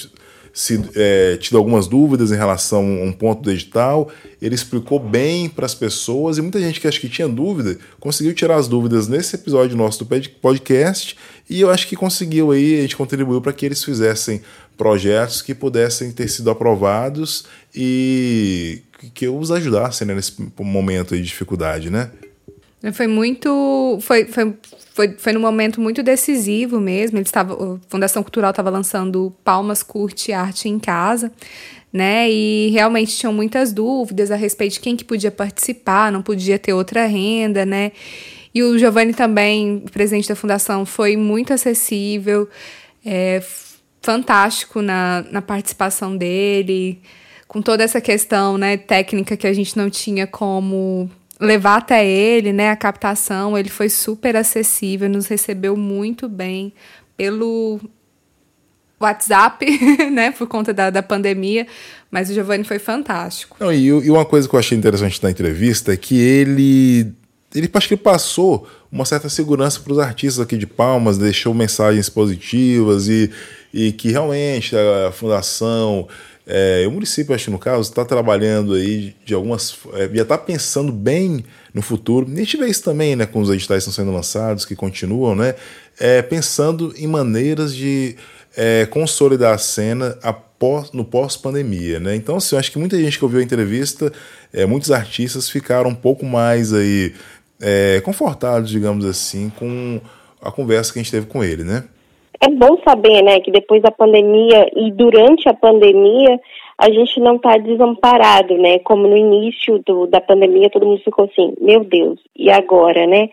[0.95, 4.11] é, tido algumas dúvidas em relação a um ponto do edital.
[4.41, 8.35] Ele explicou bem para as pessoas e muita gente que acho que tinha dúvida conseguiu
[8.35, 11.17] tirar as dúvidas nesse episódio nosso do podcast
[11.49, 14.41] e eu acho que conseguiu aí, a gente contribuiu para que eles fizessem
[14.77, 18.83] projetos que pudessem ter sido aprovados e
[19.15, 22.11] que os ajudassem né, nesse momento de dificuldade, né?
[22.93, 23.99] Foi muito.
[24.01, 24.55] Foi, foi,
[24.95, 27.19] foi, foi num momento muito decisivo mesmo.
[27.19, 31.33] Ele estava, a Fundação Cultural estava lançando Palmas Curte Arte em Casa,
[31.93, 32.31] né?
[32.31, 36.73] E realmente tinham muitas dúvidas a respeito de quem que podia participar, não podia ter
[36.73, 37.93] outra renda, né?
[38.55, 42.49] E o Giovanni também, presidente da fundação, foi muito acessível,
[43.05, 43.43] é,
[44.01, 47.03] fantástico na, na participação dele,
[47.47, 52.53] com toda essa questão né, técnica que a gente não tinha como levar até ele,
[52.53, 56.73] né, a captação, ele foi super acessível, nos recebeu muito bem
[57.17, 57.81] pelo
[58.99, 59.67] WhatsApp,
[60.11, 61.67] né, por conta da, da pandemia,
[62.11, 63.57] mas o Giovanni foi fantástico.
[63.61, 67.13] Não, e, e, uma coisa que eu achei interessante na entrevista é que ele,
[67.55, 72.09] ele acho que passou uma certa segurança para os artistas aqui de Palmas, deixou mensagens
[72.09, 73.31] positivas e,
[73.75, 76.09] e que realmente a fundação
[76.49, 79.77] é, o município, acho que no caso, está trabalhando aí de algumas.
[79.95, 82.31] É, já está pensando bem no futuro.
[82.33, 85.35] A gente vê isso também né, com os editais que estão sendo lançados, que continuam,
[85.35, 85.57] né?
[85.99, 88.15] É, pensando em maneiras de
[88.57, 92.15] é, consolidar a cena após, no pós-pandemia, né?
[92.15, 94.13] Então, assim, eu acho que muita gente que ouviu a entrevista,
[94.53, 97.13] é, muitos artistas ficaram um pouco mais aí
[97.61, 100.01] é, confortados, digamos assim, com
[100.41, 101.85] a conversa que a gente teve com ele, né?
[102.41, 106.41] É bom saber, né, que depois da pandemia e durante a pandemia
[106.79, 108.79] a gente não está desamparado, né?
[108.81, 113.31] Como no início do, da pandemia todo mundo ficou assim, meu Deus, e agora, né?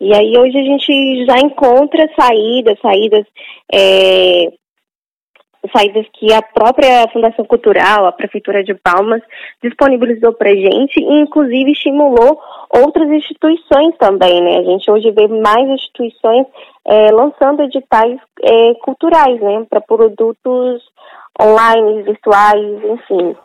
[0.00, 3.24] E aí hoje a gente já encontra saídas, saídas
[3.72, 4.52] é,
[5.70, 9.22] saídas que a própria Fundação Cultural, a Prefeitura de Palmas,
[9.62, 14.58] disponibilizou para a gente e, inclusive, estimulou outras instituições também, né?
[14.58, 16.46] A gente hoje vê mais instituições
[16.86, 19.64] é, lançando editais é, culturais, né?
[19.70, 20.82] Para produtos
[21.40, 23.36] online, virtuais, enfim.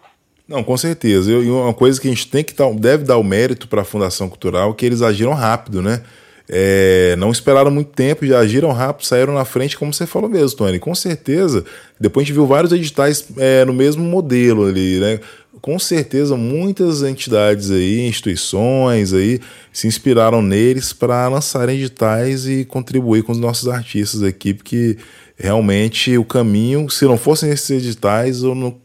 [0.47, 1.31] Não, com certeza.
[1.31, 4.29] E uma coisa que a gente tem que deve dar o mérito para a Fundação
[4.29, 6.01] Cultural é que eles agiram rápido, né?
[6.49, 10.57] É, não esperaram muito tempo, já agiram rápido, saíram na frente, como você falou mesmo,
[10.57, 10.79] Tony.
[10.79, 11.65] Com certeza,
[11.99, 15.19] depois a gente viu vários editais é, no mesmo modelo ali, né?
[15.61, 19.41] Com certeza, muitas entidades aí, instituições aí,
[19.73, 24.97] se inspiraram neles para lançarem editais e contribuir com os nossos artistas aqui, porque
[25.35, 28.77] realmente o caminho, se não fossem esses editais, eu não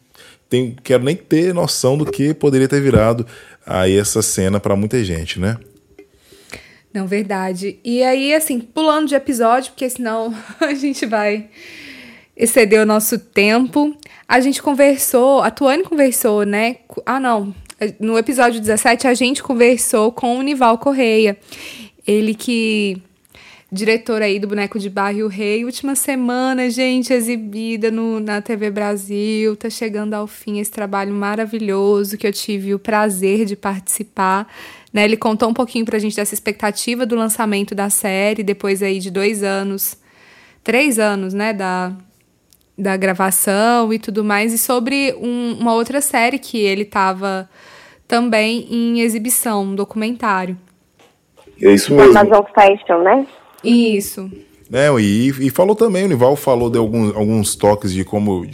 [0.48, 3.24] tenho, quero nem ter noção do que poderia ter virado
[3.64, 5.56] aí essa cena para muita gente, né?
[6.92, 7.78] Não, verdade.
[7.82, 11.48] E aí, assim, pulando de episódio, porque senão a gente vai
[12.36, 13.96] exceder o nosso tempo.
[14.28, 16.76] A gente conversou, a Tuane conversou, né?
[17.06, 17.54] Ah, não.
[17.98, 21.36] No episódio 17, a gente conversou com o Nival Correia.
[22.06, 23.02] Ele que
[23.72, 25.64] diretor aí do Boneco de Barrio Rei.
[25.64, 29.56] Última semana, gente, exibida no, na TV Brasil.
[29.56, 34.46] Tá chegando ao fim esse trabalho maravilhoso que eu tive o prazer de participar.
[34.92, 35.04] Né?
[35.04, 39.10] Ele contou um pouquinho pra gente dessa expectativa do lançamento da série, depois aí de
[39.10, 39.96] dois anos,
[40.62, 41.92] três anos, né, da,
[42.76, 47.48] da gravação e tudo mais, e sobre um, uma outra série que ele estava
[48.06, 50.56] também em exibição, um documentário.
[51.60, 52.18] É isso mesmo.
[52.18, 53.26] Amazon Fashion, né?
[53.64, 54.30] Isso.
[54.72, 58.46] É, e, e falou também, o Nival falou de alguns, alguns toques de como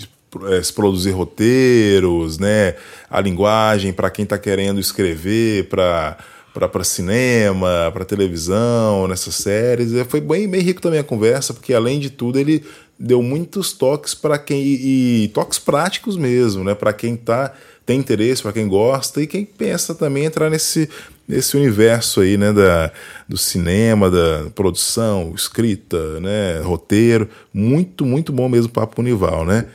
[0.50, 2.74] é, se produzir roteiros, né?
[3.08, 6.18] A linguagem para quem está querendo escrever, para
[6.52, 9.90] para cinema, para televisão, nessas séries.
[10.08, 12.64] Foi bem, bem rico também a conversa, porque além de tudo ele
[12.98, 16.74] deu muitos toques para quem e, e, toques práticos mesmo, né?
[16.74, 17.54] Para quem tá
[17.86, 20.90] tem interesse, para quem gosta e quem pensa também entrar nesse
[21.26, 22.90] nesse universo aí, né, da,
[23.28, 29.44] do cinema, da produção, escrita, né, roteiro, muito, muito bom mesmo papo com o Nival,
[29.44, 29.66] né?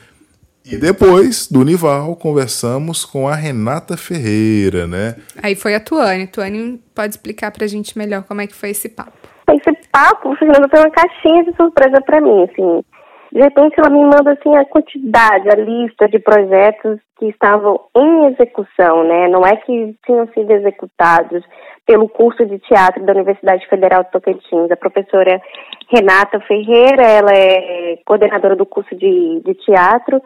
[0.66, 5.14] E depois do Nival, conversamos com a Renata Ferreira, né?
[5.42, 6.26] Aí foi a Tuane.
[6.26, 9.12] Tuane pode explicar pra gente melhor como é que foi esse papo.
[9.46, 12.82] Esse papo, Fernanda, foi uma caixinha de surpresa para mim, assim.
[13.30, 18.26] De repente ela me manda assim a quantidade, a lista de projetos que estavam em
[18.28, 19.28] execução, né?
[19.28, 21.44] Não é que tinham sido executados
[21.84, 24.70] pelo curso de teatro da Universidade Federal de Tocantins.
[24.70, 25.42] A professora
[25.90, 30.22] Renata Ferreira, ela é coordenadora do curso de, de teatro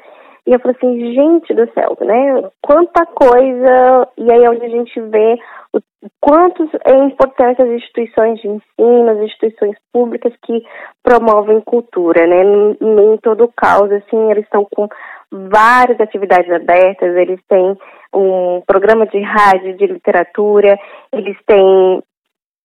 [0.48, 2.50] e eu falei assim, gente do céu, né?
[2.62, 4.08] Quanta coisa.
[4.16, 5.38] E aí é onde a gente vê
[5.74, 5.80] o
[6.18, 10.64] quanto é importante as instituições de ensino, as instituições públicas que
[11.02, 12.44] promovem cultura, né?
[12.80, 14.88] Nem todo o caos, assim, eles estão com
[15.30, 17.76] várias atividades abertas, eles têm
[18.14, 20.78] um programa de rádio de literatura,
[21.12, 22.02] eles têm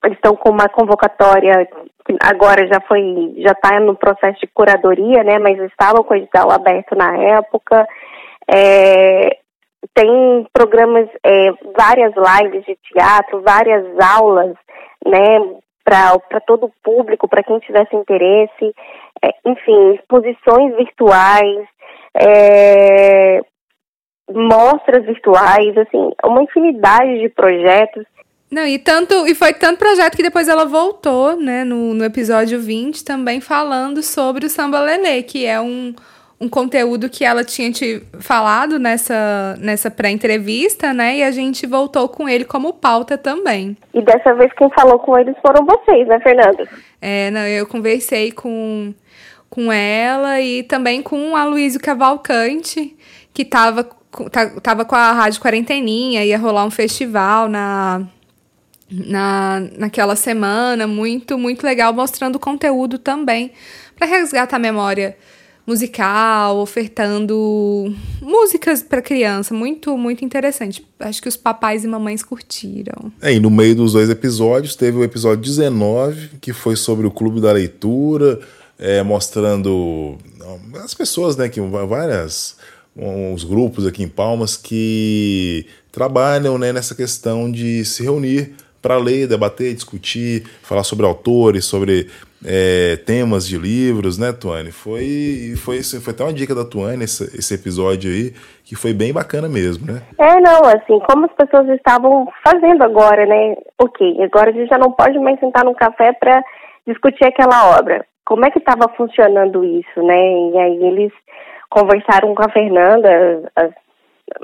[0.05, 1.67] eles estão com uma convocatória
[2.21, 5.39] agora já foi, já está no processo de curadoria, né?
[5.39, 7.87] Mas estava o edital aberto na época.
[8.47, 9.37] É,
[9.93, 14.55] tem programas, é, várias lives de teatro, várias aulas,
[15.05, 15.39] né?
[15.83, 18.73] Para todo o público, para quem tivesse interesse,
[19.21, 21.67] é, enfim, exposições virtuais,
[22.15, 23.41] é,
[24.31, 28.05] mostras virtuais, assim, uma infinidade de projetos
[28.51, 32.59] não, e tanto e foi tanto projeto que depois ela voltou, né, no, no episódio
[32.59, 35.95] 20, também falando sobre o Samba Lelê, que é um,
[36.39, 41.17] um conteúdo que ela tinha te falado nessa, nessa pré-entrevista, né?
[41.17, 43.77] E a gente voltou com ele como pauta também.
[43.93, 46.67] E dessa vez quem falou com eles foram vocês, né, Fernanda?
[47.01, 48.93] É, não, eu conversei com,
[49.49, 52.95] com ela e também com a Luísa Cavalcante,
[53.33, 53.87] que estava
[54.61, 58.05] tava com a Rádio Quarenteninha, ia rolar um festival na
[58.89, 63.51] na, naquela semana, muito, muito legal, mostrando conteúdo também
[63.95, 65.17] para resgatar a memória
[65.65, 70.85] musical, ofertando músicas para criança, muito, muito interessante.
[70.99, 73.11] Acho que os papais e mamães curtiram.
[73.21, 77.11] É, e no meio dos dois episódios, teve o episódio 19, que foi sobre o
[77.11, 78.39] Clube da Leitura,
[78.77, 80.17] é, mostrando
[80.83, 82.57] as pessoas, né, que várias
[82.95, 88.53] uns grupos aqui em Palmas que trabalham né, nessa questão de se reunir
[88.83, 92.07] para ler, debater, discutir, falar sobre autores, sobre
[92.45, 94.71] é, temas de livros, né, Tuane?
[94.71, 98.33] Foi, foi, foi até uma dica da Tuane esse, esse episódio aí,
[98.65, 100.01] que foi bem bacana mesmo, né?
[100.19, 103.55] É, não, assim, como as pessoas estavam fazendo agora, né?
[103.79, 106.43] Ok, agora a gente já não pode mais sentar num café para
[106.85, 108.05] discutir aquela obra.
[108.25, 110.19] Como é que estava funcionando isso, né?
[110.51, 111.13] E aí eles
[111.69, 113.09] conversaram com a Fernanda,
[113.55, 113.71] as,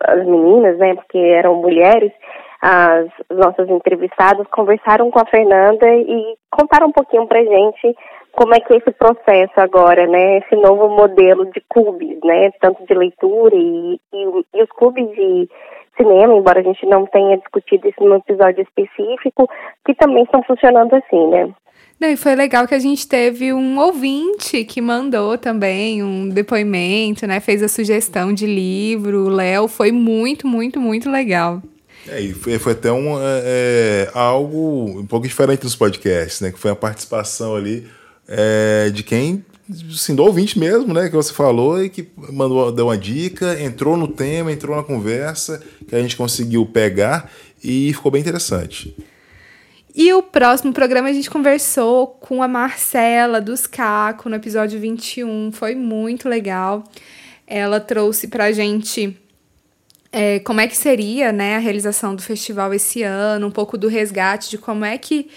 [0.06, 0.96] as meninas, né?
[0.96, 2.12] Porque eram mulheres,
[2.62, 7.96] as nossas entrevistadas conversaram com a Fernanda e contaram um pouquinho pra gente
[8.32, 10.38] como é que é esse processo agora, né?
[10.40, 12.52] Esse novo modelo de clubes, né?
[12.62, 15.50] Tanto de leitura e, e, e os clubes de
[15.98, 19.50] cinema, embora a gente não tenha discutido isso no episódio específico,
[19.86, 21.54] que também estão funcionando assim, né?
[22.00, 27.28] Não, e foi legal que a gente teve um ouvinte que mandou também um depoimento,
[27.28, 27.42] né?
[27.42, 29.26] Fez a sugestão de livro.
[29.26, 31.62] O Léo foi muito, muito, muito legal.
[32.08, 36.52] É, e foi, foi até um, é, é, algo um pouco diferente dos podcasts, né?
[36.52, 37.88] Que foi a participação ali
[38.28, 39.44] é, de quem,
[39.92, 41.10] assim, do ouvinte mesmo, né?
[41.10, 45.62] Que você falou e que mandou, deu uma dica, entrou no tema, entrou na conversa,
[45.88, 47.32] que a gente conseguiu pegar
[47.64, 48.96] e ficou bem interessante.
[49.94, 55.52] E o próximo programa a gente conversou com a Marcela dos Caco no episódio 21.
[55.52, 56.84] Foi muito legal.
[57.46, 59.18] Ela trouxe pra gente
[60.12, 63.88] é, como é que seria né, a realização do festival esse ano, um pouco do
[63.88, 65.30] resgate de como é que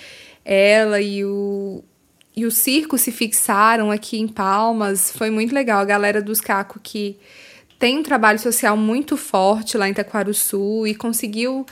[0.44, 1.84] ela e o,
[2.34, 5.12] e o circo se fixaram aqui em Palmas.
[5.12, 5.80] Foi muito legal.
[5.80, 7.18] A galera dos Caco que
[7.78, 11.66] tem um trabalho social muito forte lá em Itaquaruçu e conseguiu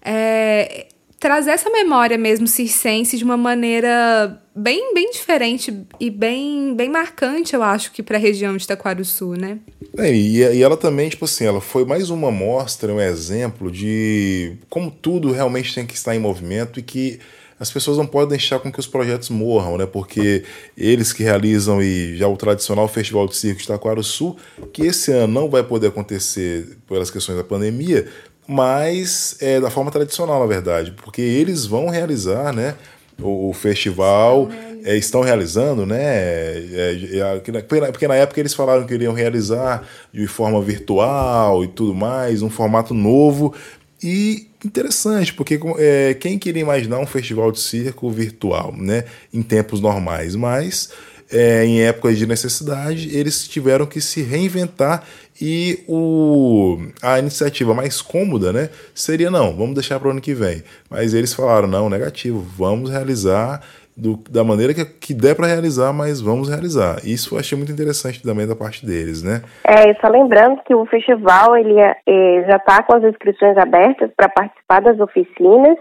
[0.00, 0.86] é,
[1.18, 7.54] trazer essa memória mesmo circense de uma maneira bem, bem diferente e bem, bem marcante,
[7.54, 9.58] eu acho, que para a região de Itaquaruçu, né?
[9.96, 14.56] É, e, e ela também, tipo assim, ela foi mais uma mostra, um exemplo de
[14.68, 17.18] como tudo realmente tem que estar em movimento e que
[17.60, 19.86] as pessoas não podem deixar com que os projetos morram, né?
[19.86, 20.44] Porque
[20.76, 24.36] eles que realizam e já o tradicional Festival de Circo de Itaquaruçu,
[24.72, 28.06] que esse ano não vai poder acontecer pelas questões da pandemia,
[28.48, 32.74] mas é da forma tradicional, na verdade, porque eles vão realizar, né?
[33.22, 34.48] o, o festival
[34.84, 36.02] é, estão realizando, né?
[36.02, 41.94] É, é, porque na época eles falaram que iriam realizar de forma virtual e tudo
[41.94, 43.54] mais, um formato novo.
[44.02, 49.04] E interessante, porque é, quem queria imaginar um festival de circo virtual, né?
[49.34, 50.90] Em tempos normais, mas
[51.32, 55.04] é, em épocas de necessidade, eles tiveram que se reinventar
[55.40, 60.34] e o, a iniciativa mais cômoda né, seria: não, vamos deixar para o ano que
[60.34, 60.62] vem.
[60.90, 63.60] Mas eles falaram: não, negativo, vamos realizar
[63.98, 66.98] do, da maneira que, que der para realizar, mas vamos realizar.
[67.04, 69.42] Isso eu achei muito interessante também da parte deles, né?
[69.64, 74.10] É, só lembrando que o festival ele é, é já está com as inscrições abertas
[74.16, 75.76] para participar das oficinas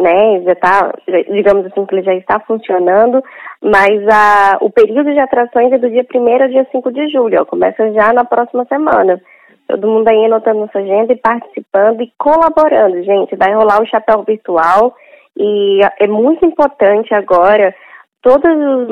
[0.00, 0.42] né?
[0.42, 0.92] Já está,
[1.30, 3.22] digamos assim, que ele já está funcionando,
[3.62, 7.42] mas a, o período de atrações é do dia 1 ao dia 5 de julho,
[7.42, 9.20] ó, começa já na próxima semana.
[9.68, 13.36] Todo mundo aí anotando nossa agenda e participando e colaborando, gente.
[13.36, 14.94] Vai rolar o chapéu virtual
[15.38, 17.74] e é muito importante agora
[18.22, 18.88] todos os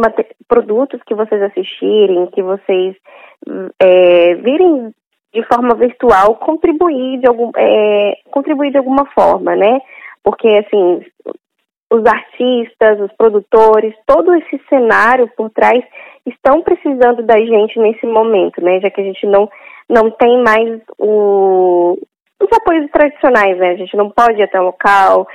[0.47, 2.97] produtos que vocês assistirem, que vocês
[3.81, 4.95] é, virem
[5.35, 9.81] de forma virtual, contribuir de, algum, é, contribuir de alguma forma, né?
[10.23, 11.05] Porque assim
[11.91, 15.83] os artistas, os produtores, todo esse cenário por trás
[16.27, 18.81] estão precisando da gente nesse momento, né?
[18.81, 19.49] Já que a gente não
[19.89, 21.97] não tem mais o,
[22.43, 23.71] os apoios tradicionais, né?
[23.71, 25.27] A gente não pode ir até o local,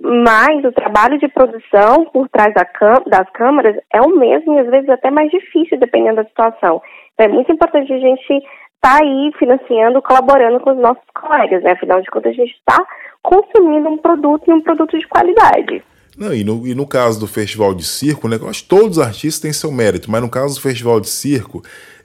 [0.00, 2.64] mas o trabalho de produção por trás da
[3.06, 6.80] das câmaras é o mesmo e às vezes até mais difícil, dependendo da situação.
[7.14, 8.42] Então é muito importante a gente
[8.82, 11.72] está aí financiando, colaborando com os nossos colegas, né?
[11.72, 12.82] Afinal de contas, a gente está
[13.22, 15.82] consumindo um produto e um produto de qualidade.
[16.16, 19.04] Não, e no, e no caso do festival de circo, né, acho que todos os
[19.04, 21.62] artistas têm seu mérito, mas no caso do festival de circo,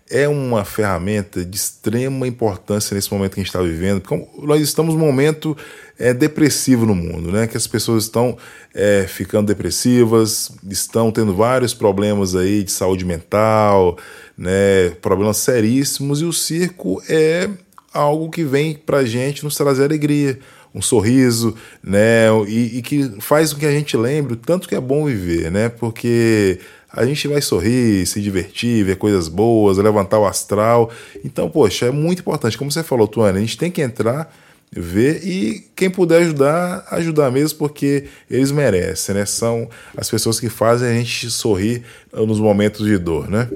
[0.09, 4.01] é uma ferramenta de extrema importância nesse momento que a gente está vivendo.
[4.01, 5.57] Porque nós estamos num momento
[5.97, 7.47] é, depressivo no mundo, né?
[7.47, 8.37] Que as pessoas estão
[8.73, 13.97] é, ficando depressivas, estão tendo vários problemas aí de saúde mental,
[14.37, 14.89] né?
[15.01, 17.49] Problemas seríssimos e o circo é
[17.93, 20.37] algo que vem para gente nos trazer alegria,
[20.73, 22.27] um sorriso, né?
[22.47, 25.49] E, e, que faz com que a gente lembre o tanto que é bom viver,
[25.49, 25.69] né?
[25.69, 26.59] Porque
[26.91, 30.91] a gente vai sorrir, se divertir, ver coisas boas, levantar o astral.
[31.23, 32.57] Então, poxa, é muito importante.
[32.57, 34.33] Como você falou, Tuane, a gente tem que entrar,
[34.71, 39.25] ver e quem puder ajudar, ajudar mesmo, porque eles merecem, né?
[39.25, 41.83] São as pessoas que fazem a gente sorrir
[42.13, 43.49] nos momentos de dor, né?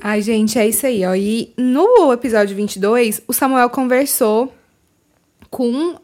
[0.00, 1.14] Ai, gente, é isso aí, ó.
[1.14, 4.52] E no episódio 22, o Samuel conversou
[5.50, 5.96] com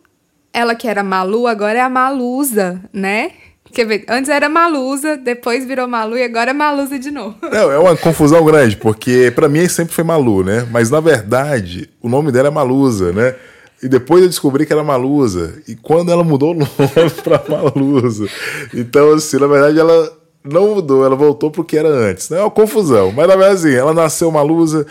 [0.53, 3.33] ela que era Malu, agora é a Malusa, né?
[3.73, 4.05] Quer ver?
[4.09, 7.37] Antes era Malusa, depois virou Malu e agora é Malusa de novo.
[7.51, 10.67] É uma confusão grande, porque para mim sempre foi Malu, né?
[10.71, 13.35] Mas na verdade, o nome dela é Malusa, né?
[13.83, 15.63] E depois eu descobri que era Malusa.
[15.67, 18.27] E quando ela mudou o nome pra Malusa.
[18.75, 22.31] Então, assim, na verdade, ela não mudou, ela voltou pro que era antes.
[22.31, 23.13] Não é uma confusão.
[23.13, 24.87] Mas na verdade, assim, ela nasceu Malusa,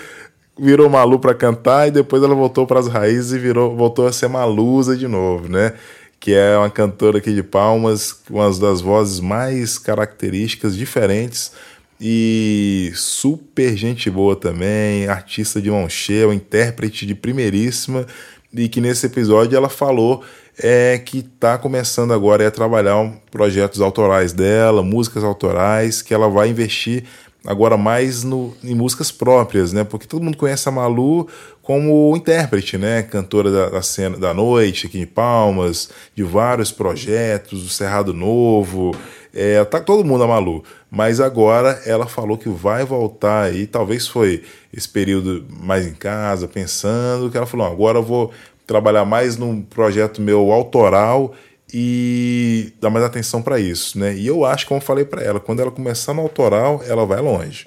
[0.57, 4.11] virou Malu para cantar e depois ela voltou para as raízes e virou, voltou a
[4.11, 5.73] ser Malusa de novo, né?
[6.19, 11.51] Que é uma cantora aqui de Palmas, uma das vozes mais características, diferentes
[11.99, 18.05] e super gente boa também, artista de mão cheia, intérprete de primeiríssima
[18.53, 20.23] e que nesse episódio ela falou
[20.61, 26.49] é que está começando agora a trabalhar projetos autorais dela, músicas autorais, que ela vai
[26.49, 27.05] investir
[27.45, 29.83] agora mais no, em músicas próprias, né?
[29.83, 31.27] Porque todo mundo conhece a Malu
[31.61, 33.03] como intérprete, né?
[33.03, 38.93] Cantora da, da cena da noite aqui em Palmas, de vários projetos, do Cerrado Novo,
[39.33, 40.63] é, tá todo mundo a Malu.
[40.91, 44.43] Mas agora ela falou que vai voltar aí, talvez foi
[44.73, 48.31] esse período mais em casa, pensando, que ela falou, agora eu vou
[48.69, 51.31] trabalhar mais num projeto meu autoral
[51.73, 54.13] e dar mais atenção para isso, né?
[54.13, 57.19] E eu acho, como eu falei para ela, quando ela começar no autoral, ela vai
[57.19, 57.65] longe.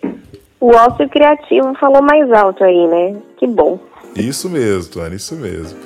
[0.61, 3.17] O ócio criativo falou mais alto aí, né?
[3.37, 3.81] Que bom.
[4.15, 5.77] Isso mesmo, Tony, isso mesmo.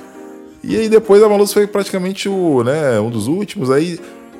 [0.63, 3.71] E aí depois a Maluz foi praticamente o, né, um dos últimos.
[3.71, 3.99] Aí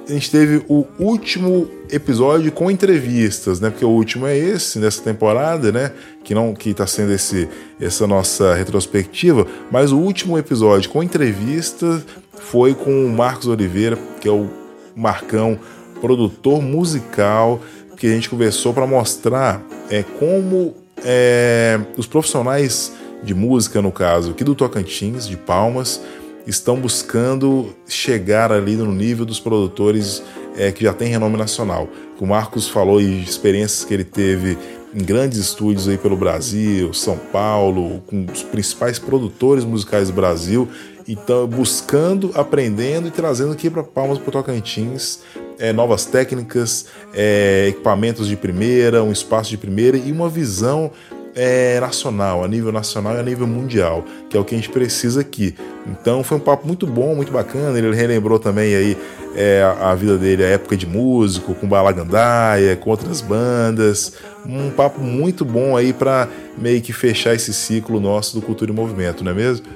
[0.09, 3.69] a gente teve o último episódio com entrevistas, né?
[3.69, 5.91] Porque o último é esse nessa temporada, né?
[6.23, 7.47] Que não que está sendo esse
[7.79, 12.03] essa nossa retrospectiva, mas o último episódio com entrevistas
[12.33, 14.49] foi com o Marcos Oliveira, que é o
[14.95, 15.59] Marcão,
[15.99, 17.59] produtor musical,
[17.97, 22.93] que a gente conversou para mostrar é como é, os profissionais
[23.23, 26.01] de música, no caso aqui do Tocantins, de Palmas,
[26.47, 30.23] estão buscando chegar ali no nível dos produtores
[30.55, 31.87] é, que já tem renome nacional.
[32.19, 34.57] O Marcos falou de experiências que ele teve
[34.93, 40.67] em grandes estúdios aí pelo Brasil, São Paulo, com os principais produtores musicais do Brasil,
[41.07, 45.19] então buscando, aprendendo e trazendo aqui para Palmas para Tocantins
[45.59, 50.91] é, novas técnicas, é, equipamentos de primeira, um espaço de primeira e uma visão
[51.37, 54.69] é, nacional, a nível nacional e a nível mundial, que é o que a gente
[54.69, 55.53] precisa aqui.
[55.85, 57.77] Então foi um papo muito bom, muito bacana.
[57.77, 58.97] Ele relembrou também aí
[59.35, 64.13] é, a vida dele, a época de músico, com Balagandaia, com outras bandas.
[64.43, 66.27] Um papo muito bom aí para
[66.57, 69.67] meio que fechar esse ciclo nosso do Cultura e Movimento, não é mesmo?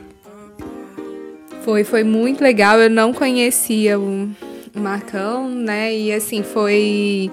[1.63, 2.79] Foi, foi muito legal.
[2.79, 4.31] Eu não conhecia o
[4.73, 5.95] Marcão, né?
[5.95, 7.29] E assim, foi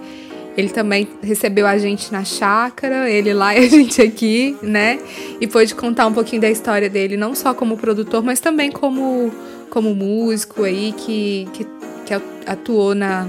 [0.59, 4.99] ele também recebeu a gente na chácara, ele lá e a gente aqui, né?
[5.41, 9.33] E pôde contar um pouquinho da história dele, não só como produtor, mas também como,
[9.71, 11.65] como músico aí, que, que,
[12.05, 13.29] que atuou na,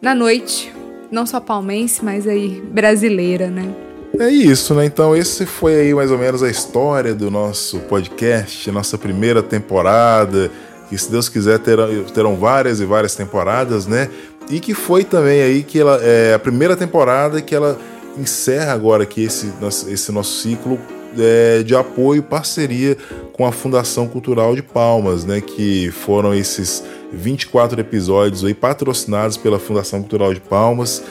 [0.00, 0.72] na noite,
[1.10, 3.74] não só palmense, mas aí brasileira, né?
[4.16, 4.84] É isso, né?
[4.84, 10.52] Então, esse foi aí mais ou menos a história do nosso podcast, nossa primeira temporada.
[10.88, 14.10] Que se Deus quiser terão, terão várias e várias temporadas, né?
[14.50, 17.78] E que foi também aí que ela é a primeira temporada que ela
[18.18, 19.52] encerra agora aqui esse,
[19.88, 20.78] esse nosso ciclo
[21.18, 22.96] é, de apoio parceria
[23.32, 25.40] com a Fundação Cultural de Palmas, né?
[25.40, 26.82] Que foram esses
[27.12, 31.02] 24 episódios aí patrocinados pela Fundação Cultural de Palmas,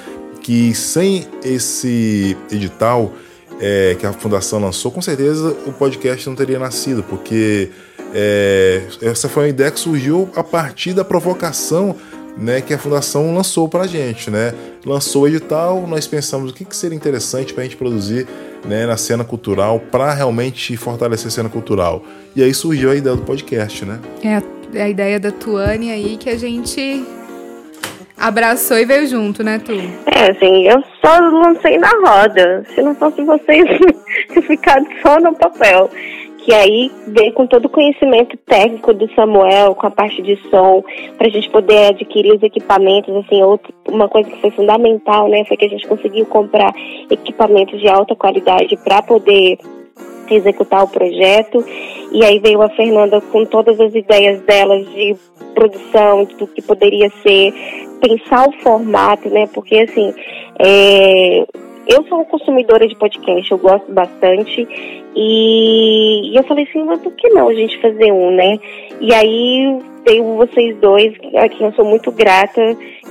[0.42, 3.14] que sem esse edital
[3.60, 7.70] é, que a Fundação lançou, com certeza o podcast não teria nascido, porque
[8.14, 11.96] é, essa foi uma ideia que surgiu a partir da provocação
[12.38, 14.54] né, que a fundação lançou para a gente, né?
[14.86, 18.28] Lançou o edital, nós pensamos o que, que seria interessante para a gente produzir
[18.66, 22.04] né, na cena cultural para realmente fortalecer a cena cultural.
[22.36, 24.00] E aí surgiu a ideia do podcast, né?
[24.24, 27.04] É a ideia da Tuane aí que a gente
[28.18, 29.74] abraçou e veio junto, né, Tu?
[30.06, 32.64] É, assim, eu só lancei na roda.
[32.74, 33.66] Se não fosse vocês,
[34.36, 35.90] eu ficado só no papel
[36.42, 40.84] que aí veio com todo o conhecimento técnico do Samuel, com a parte de som,
[41.18, 45.46] para a gente poder adquirir os equipamentos, assim, outra, uma coisa que foi fundamental, né,
[45.46, 46.74] foi que a gente conseguiu comprar
[47.10, 49.60] equipamentos de alta qualidade para poder
[50.32, 51.64] executar o projeto.
[52.12, 55.16] E aí veio a Fernanda com todas as ideias delas de
[55.54, 57.54] produção, do que poderia ser,
[58.02, 60.12] pensar o formato, né, porque assim,
[60.58, 61.46] é,
[61.88, 64.68] eu sou uma consumidora de podcast, eu gosto bastante.
[65.16, 68.60] E, e, eu falei assim, mas por que não a gente fazer um, né?
[69.00, 72.62] E aí tenho vocês dois, a quem eu sou muito grata,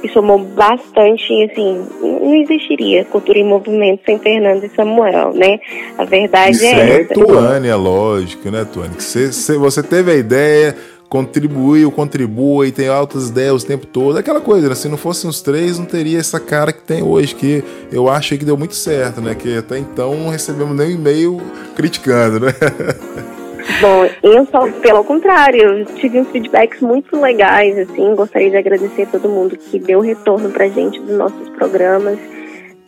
[0.01, 5.61] que somou bastante, assim, não existiria cultura em movimento sem Fernando e Samuel, né?
[5.99, 7.03] A verdade Isso é.
[7.03, 8.95] É, Tuane, é lógico, né, Tuane?
[8.99, 10.77] Você, você teve a ideia,
[11.11, 14.17] contribuiu, contribua e tem altas ideias o tempo todo.
[14.17, 14.75] Aquela coisa, né?
[14.77, 18.39] Se não fossem os três, não teria essa cara que tem hoje, que eu acho
[18.39, 19.35] que deu muito certo, né?
[19.35, 21.43] Que até então não recebemos nem e-mail
[21.75, 22.53] criticando, né?
[23.81, 29.07] Bom, eu só, pelo contrário, tive uns feedbacks muito legais, assim, gostaria de agradecer a
[29.07, 32.19] todo mundo que deu retorno pra gente dos nossos programas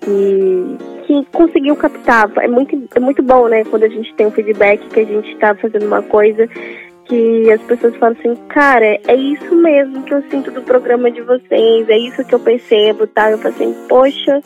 [0.07, 2.31] e que conseguiu captar.
[2.39, 5.31] É muito, é muito bom, né, quando a gente tem um feedback que a gente
[5.33, 6.49] está fazendo uma coisa
[7.05, 11.21] que as pessoas falam assim, cara, é isso mesmo que eu sinto do programa de
[11.23, 13.31] vocês, é isso que eu percebo, tá?
[13.31, 14.41] Eu falo assim, poxa,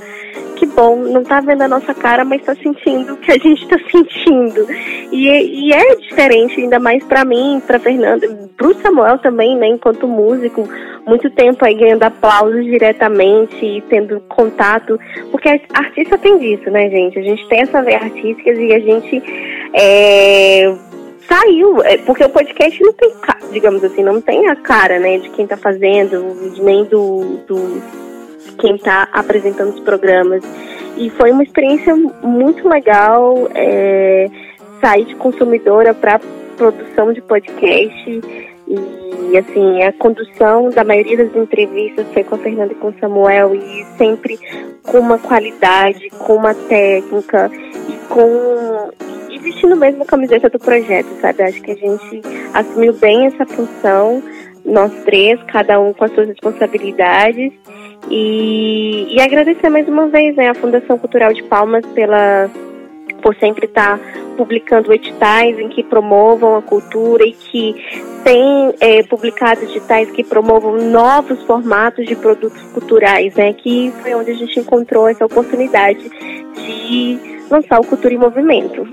[0.57, 3.67] que bom, não tá vendo a nossa cara, mas tá sentindo o que a gente
[3.69, 4.67] tá sentindo.
[5.13, 8.27] E, e é diferente, ainda mais para mim, pra Fernanda,
[8.57, 10.69] pro Samuel também, né, enquanto músico,
[11.07, 14.99] muito tempo aí ganhando aplausos diretamente e tendo contato,
[15.31, 17.19] porque artista tem disso, né, gente?
[17.19, 19.23] A gente tem essa veia artística e a gente
[19.73, 20.75] é,
[21.29, 23.13] saiu, é, porque o podcast não tem,
[23.53, 27.83] digamos assim, não tem a cara, né, de quem tá fazendo, nem do, do
[28.59, 30.43] quem tá apresentando os programas.
[30.97, 34.29] E foi uma experiência muito legal é,
[34.81, 36.21] sair de consumidora para
[36.57, 38.21] produção de podcast.
[38.69, 42.95] E assim, a condução da maioria das entrevistas foi com a Fernanda e com o
[42.99, 44.39] Samuel e sempre
[44.83, 47.51] com uma qualidade, com uma técnica
[47.89, 48.91] e com
[49.39, 51.43] vestindo mesmo a camiseta do projeto, sabe?
[51.43, 52.23] Acho que a gente
[52.55, 54.23] assumiu bem essa função,
[54.65, 57.53] nós três, cada um com as suas responsabilidades.
[58.11, 62.49] E, e agradecer mais uma vez né, a Fundação Cultural de Palmas pela,
[63.23, 63.99] por sempre estar
[64.37, 67.75] publicando editais em que promovam a cultura e que
[68.23, 73.53] tem é, publicado editais que promovam novos formatos de produtos culturais, né?
[73.53, 76.09] Que foi onde a gente encontrou essa oportunidade
[76.55, 77.19] de
[77.51, 78.87] lançar o Cultura em Movimento.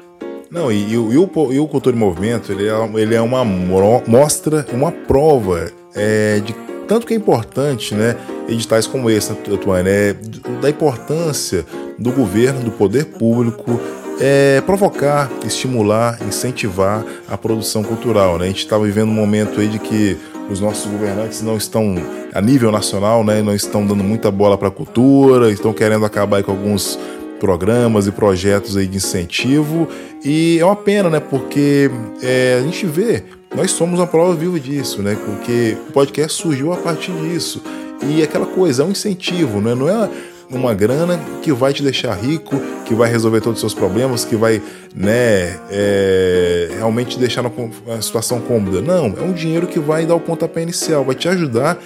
[0.53, 3.43] Não, e, e, e, o, e o Cultura em Movimento, ele é, ele é uma
[3.43, 6.53] mostra, uma prova é, de
[6.87, 8.15] tanto que é importante, né,
[8.47, 10.15] editais como esse, Atuane, é,
[10.61, 11.65] da importância
[11.97, 13.79] do governo, do poder público,
[14.19, 18.37] é, provocar, estimular, incentivar a produção cultural.
[18.37, 18.45] Né?
[18.45, 20.17] A gente está vivendo um momento aí de que
[20.51, 21.95] os nossos governantes não estão
[22.31, 26.43] a nível nacional, né, não estão dando muita bola para a cultura, estão querendo acabar
[26.43, 26.99] com alguns
[27.43, 29.89] programas e projetos aí de incentivo.
[30.23, 31.91] E é uma pena, né, porque
[32.21, 33.21] é, a gente vê,
[33.53, 37.61] nós somos uma prova viva disso, né, porque o podcast surgiu a partir disso.
[38.01, 40.09] E aquela coisa é um incentivo, né, não é
[40.55, 44.35] uma grana que vai te deixar rico, que vai resolver todos os seus problemas, que
[44.35, 44.61] vai
[44.95, 48.81] né, é, realmente te deixar numa situação cômoda.
[48.81, 51.77] Não, é um dinheiro que vai dar o pontapé inicial, vai te ajudar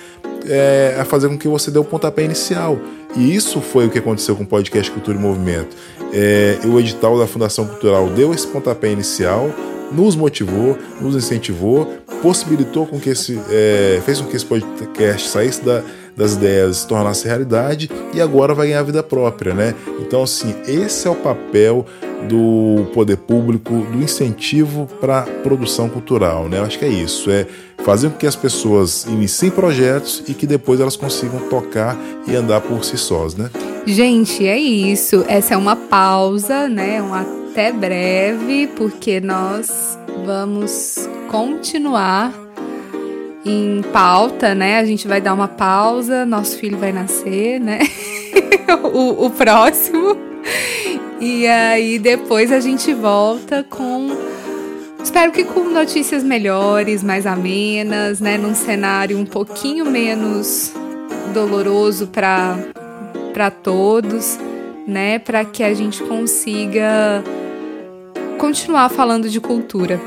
[0.47, 2.77] é, a fazer com que você dê o pontapé inicial.
[3.15, 5.75] E isso foi o que aconteceu com o podcast Cultura e Movimento.
[6.13, 9.49] É, o edital da Fundação Cultural deu esse pontapé inicial,
[9.91, 11.91] nos motivou, nos incentivou,
[12.21, 15.83] possibilitou com que esse, é, fez com que esse podcast saísse da,
[16.17, 19.75] das ideias se tornasse realidade e agora vai ganhar vida própria, né?
[20.01, 21.85] Então, assim, esse é o papel
[22.27, 26.57] do poder público, do incentivo para produção cultural, né?
[26.57, 27.45] Eu acho que é isso, é
[27.83, 31.95] fazer com que as pessoas iniciem projetos e que depois elas consigam tocar
[32.27, 33.51] e andar por si sós, né?
[33.85, 35.23] Gente, é isso.
[35.27, 36.99] Essa é uma pausa, né?
[37.01, 42.46] Um até breve, porque nós vamos continuar
[43.49, 44.79] em pauta, né?
[44.79, 47.79] A gente vai dar uma pausa, nosso filho vai nascer, né?
[48.93, 50.17] o, o próximo.
[51.19, 54.09] E aí depois a gente volta com.
[55.03, 58.37] Espero que com notícias melhores, mais amenas, né?
[58.37, 60.73] Num cenário um pouquinho menos
[61.33, 64.37] doloroso para todos,
[64.85, 65.19] né?
[65.19, 67.23] Para que a gente consiga
[68.37, 69.99] continuar falando de cultura.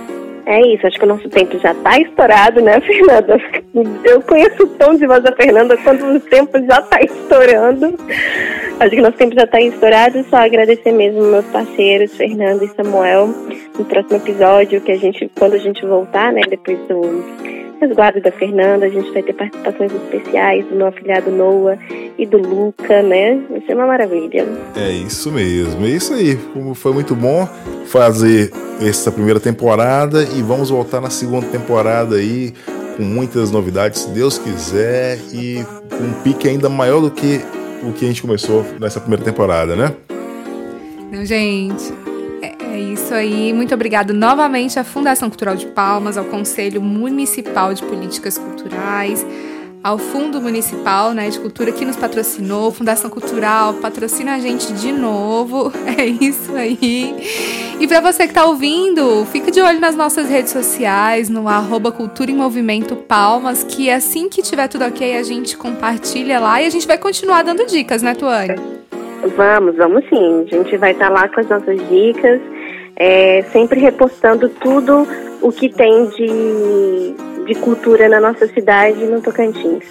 [0.47, 3.37] É isso, acho que o nosso tempo já está estourado, né, Fernanda?
[4.05, 7.95] Eu conheço o tom de voz da Fernanda quando o tempo já está estourando.
[8.81, 13.29] Acho que nosso tempo já está estourado, só agradecer mesmo meus parceiros, Fernanda e Samuel,
[13.79, 17.23] no próximo episódio, que a gente, quando a gente voltar, né, depois do
[17.79, 21.79] resguardo da Fernanda, a gente vai ter participações especiais do meu afilhado Noah
[22.19, 23.39] e do Luca, né?
[23.51, 24.47] Vai ser uma maravilha.
[24.75, 26.39] É isso mesmo, é isso aí.
[26.75, 27.47] Foi muito bom
[27.85, 28.51] fazer
[28.81, 32.55] essa primeira temporada e vamos voltar na segunda temporada aí
[32.97, 37.41] com muitas novidades, se Deus quiser, e com um pique ainda maior do que
[37.83, 39.95] o que a gente começou nessa primeira temporada, né?
[41.11, 41.93] Não, gente,
[42.43, 43.53] é isso aí.
[43.53, 49.27] Muito obrigado novamente à Fundação Cultural de Palmas, ao Conselho Municipal de Políticas Culturais,
[49.83, 54.93] ao Fundo Municipal né, de Cultura que nos patrocinou, Fundação Cultural, patrocina a gente de
[54.93, 55.73] novo.
[56.01, 57.15] É isso aí.
[57.79, 61.91] E para você que está ouvindo, fica de olho nas nossas redes sociais, no arroba
[61.91, 66.67] Cultura em Movimento Palmas, que assim que tiver tudo ok, a gente compartilha lá e
[66.67, 68.55] a gente vai continuar dando dicas, né, Tuane?
[69.37, 70.47] Vamos, vamos sim.
[70.51, 72.41] A gente vai estar tá lá com as nossas dicas
[73.01, 75.09] é, sempre repostando tudo
[75.41, 77.15] o que tem de,
[77.47, 79.85] de cultura na nossa cidade, no Tocantins.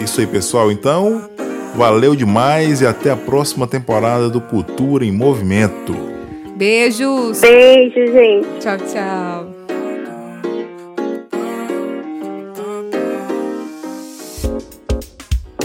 [0.00, 0.72] Isso aí, pessoal.
[0.72, 1.30] Então,
[1.76, 5.94] valeu demais e até a próxima temporada do Cultura em Movimento.
[6.56, 7.40] Beijos!
[7.40, 8.48] Beijo, gente!
[8.58, 9.54] Tchau, tchau!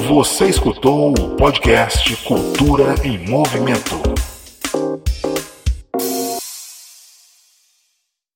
[0.08, 4.29] Você escutou o podcast Cultura em Movimento.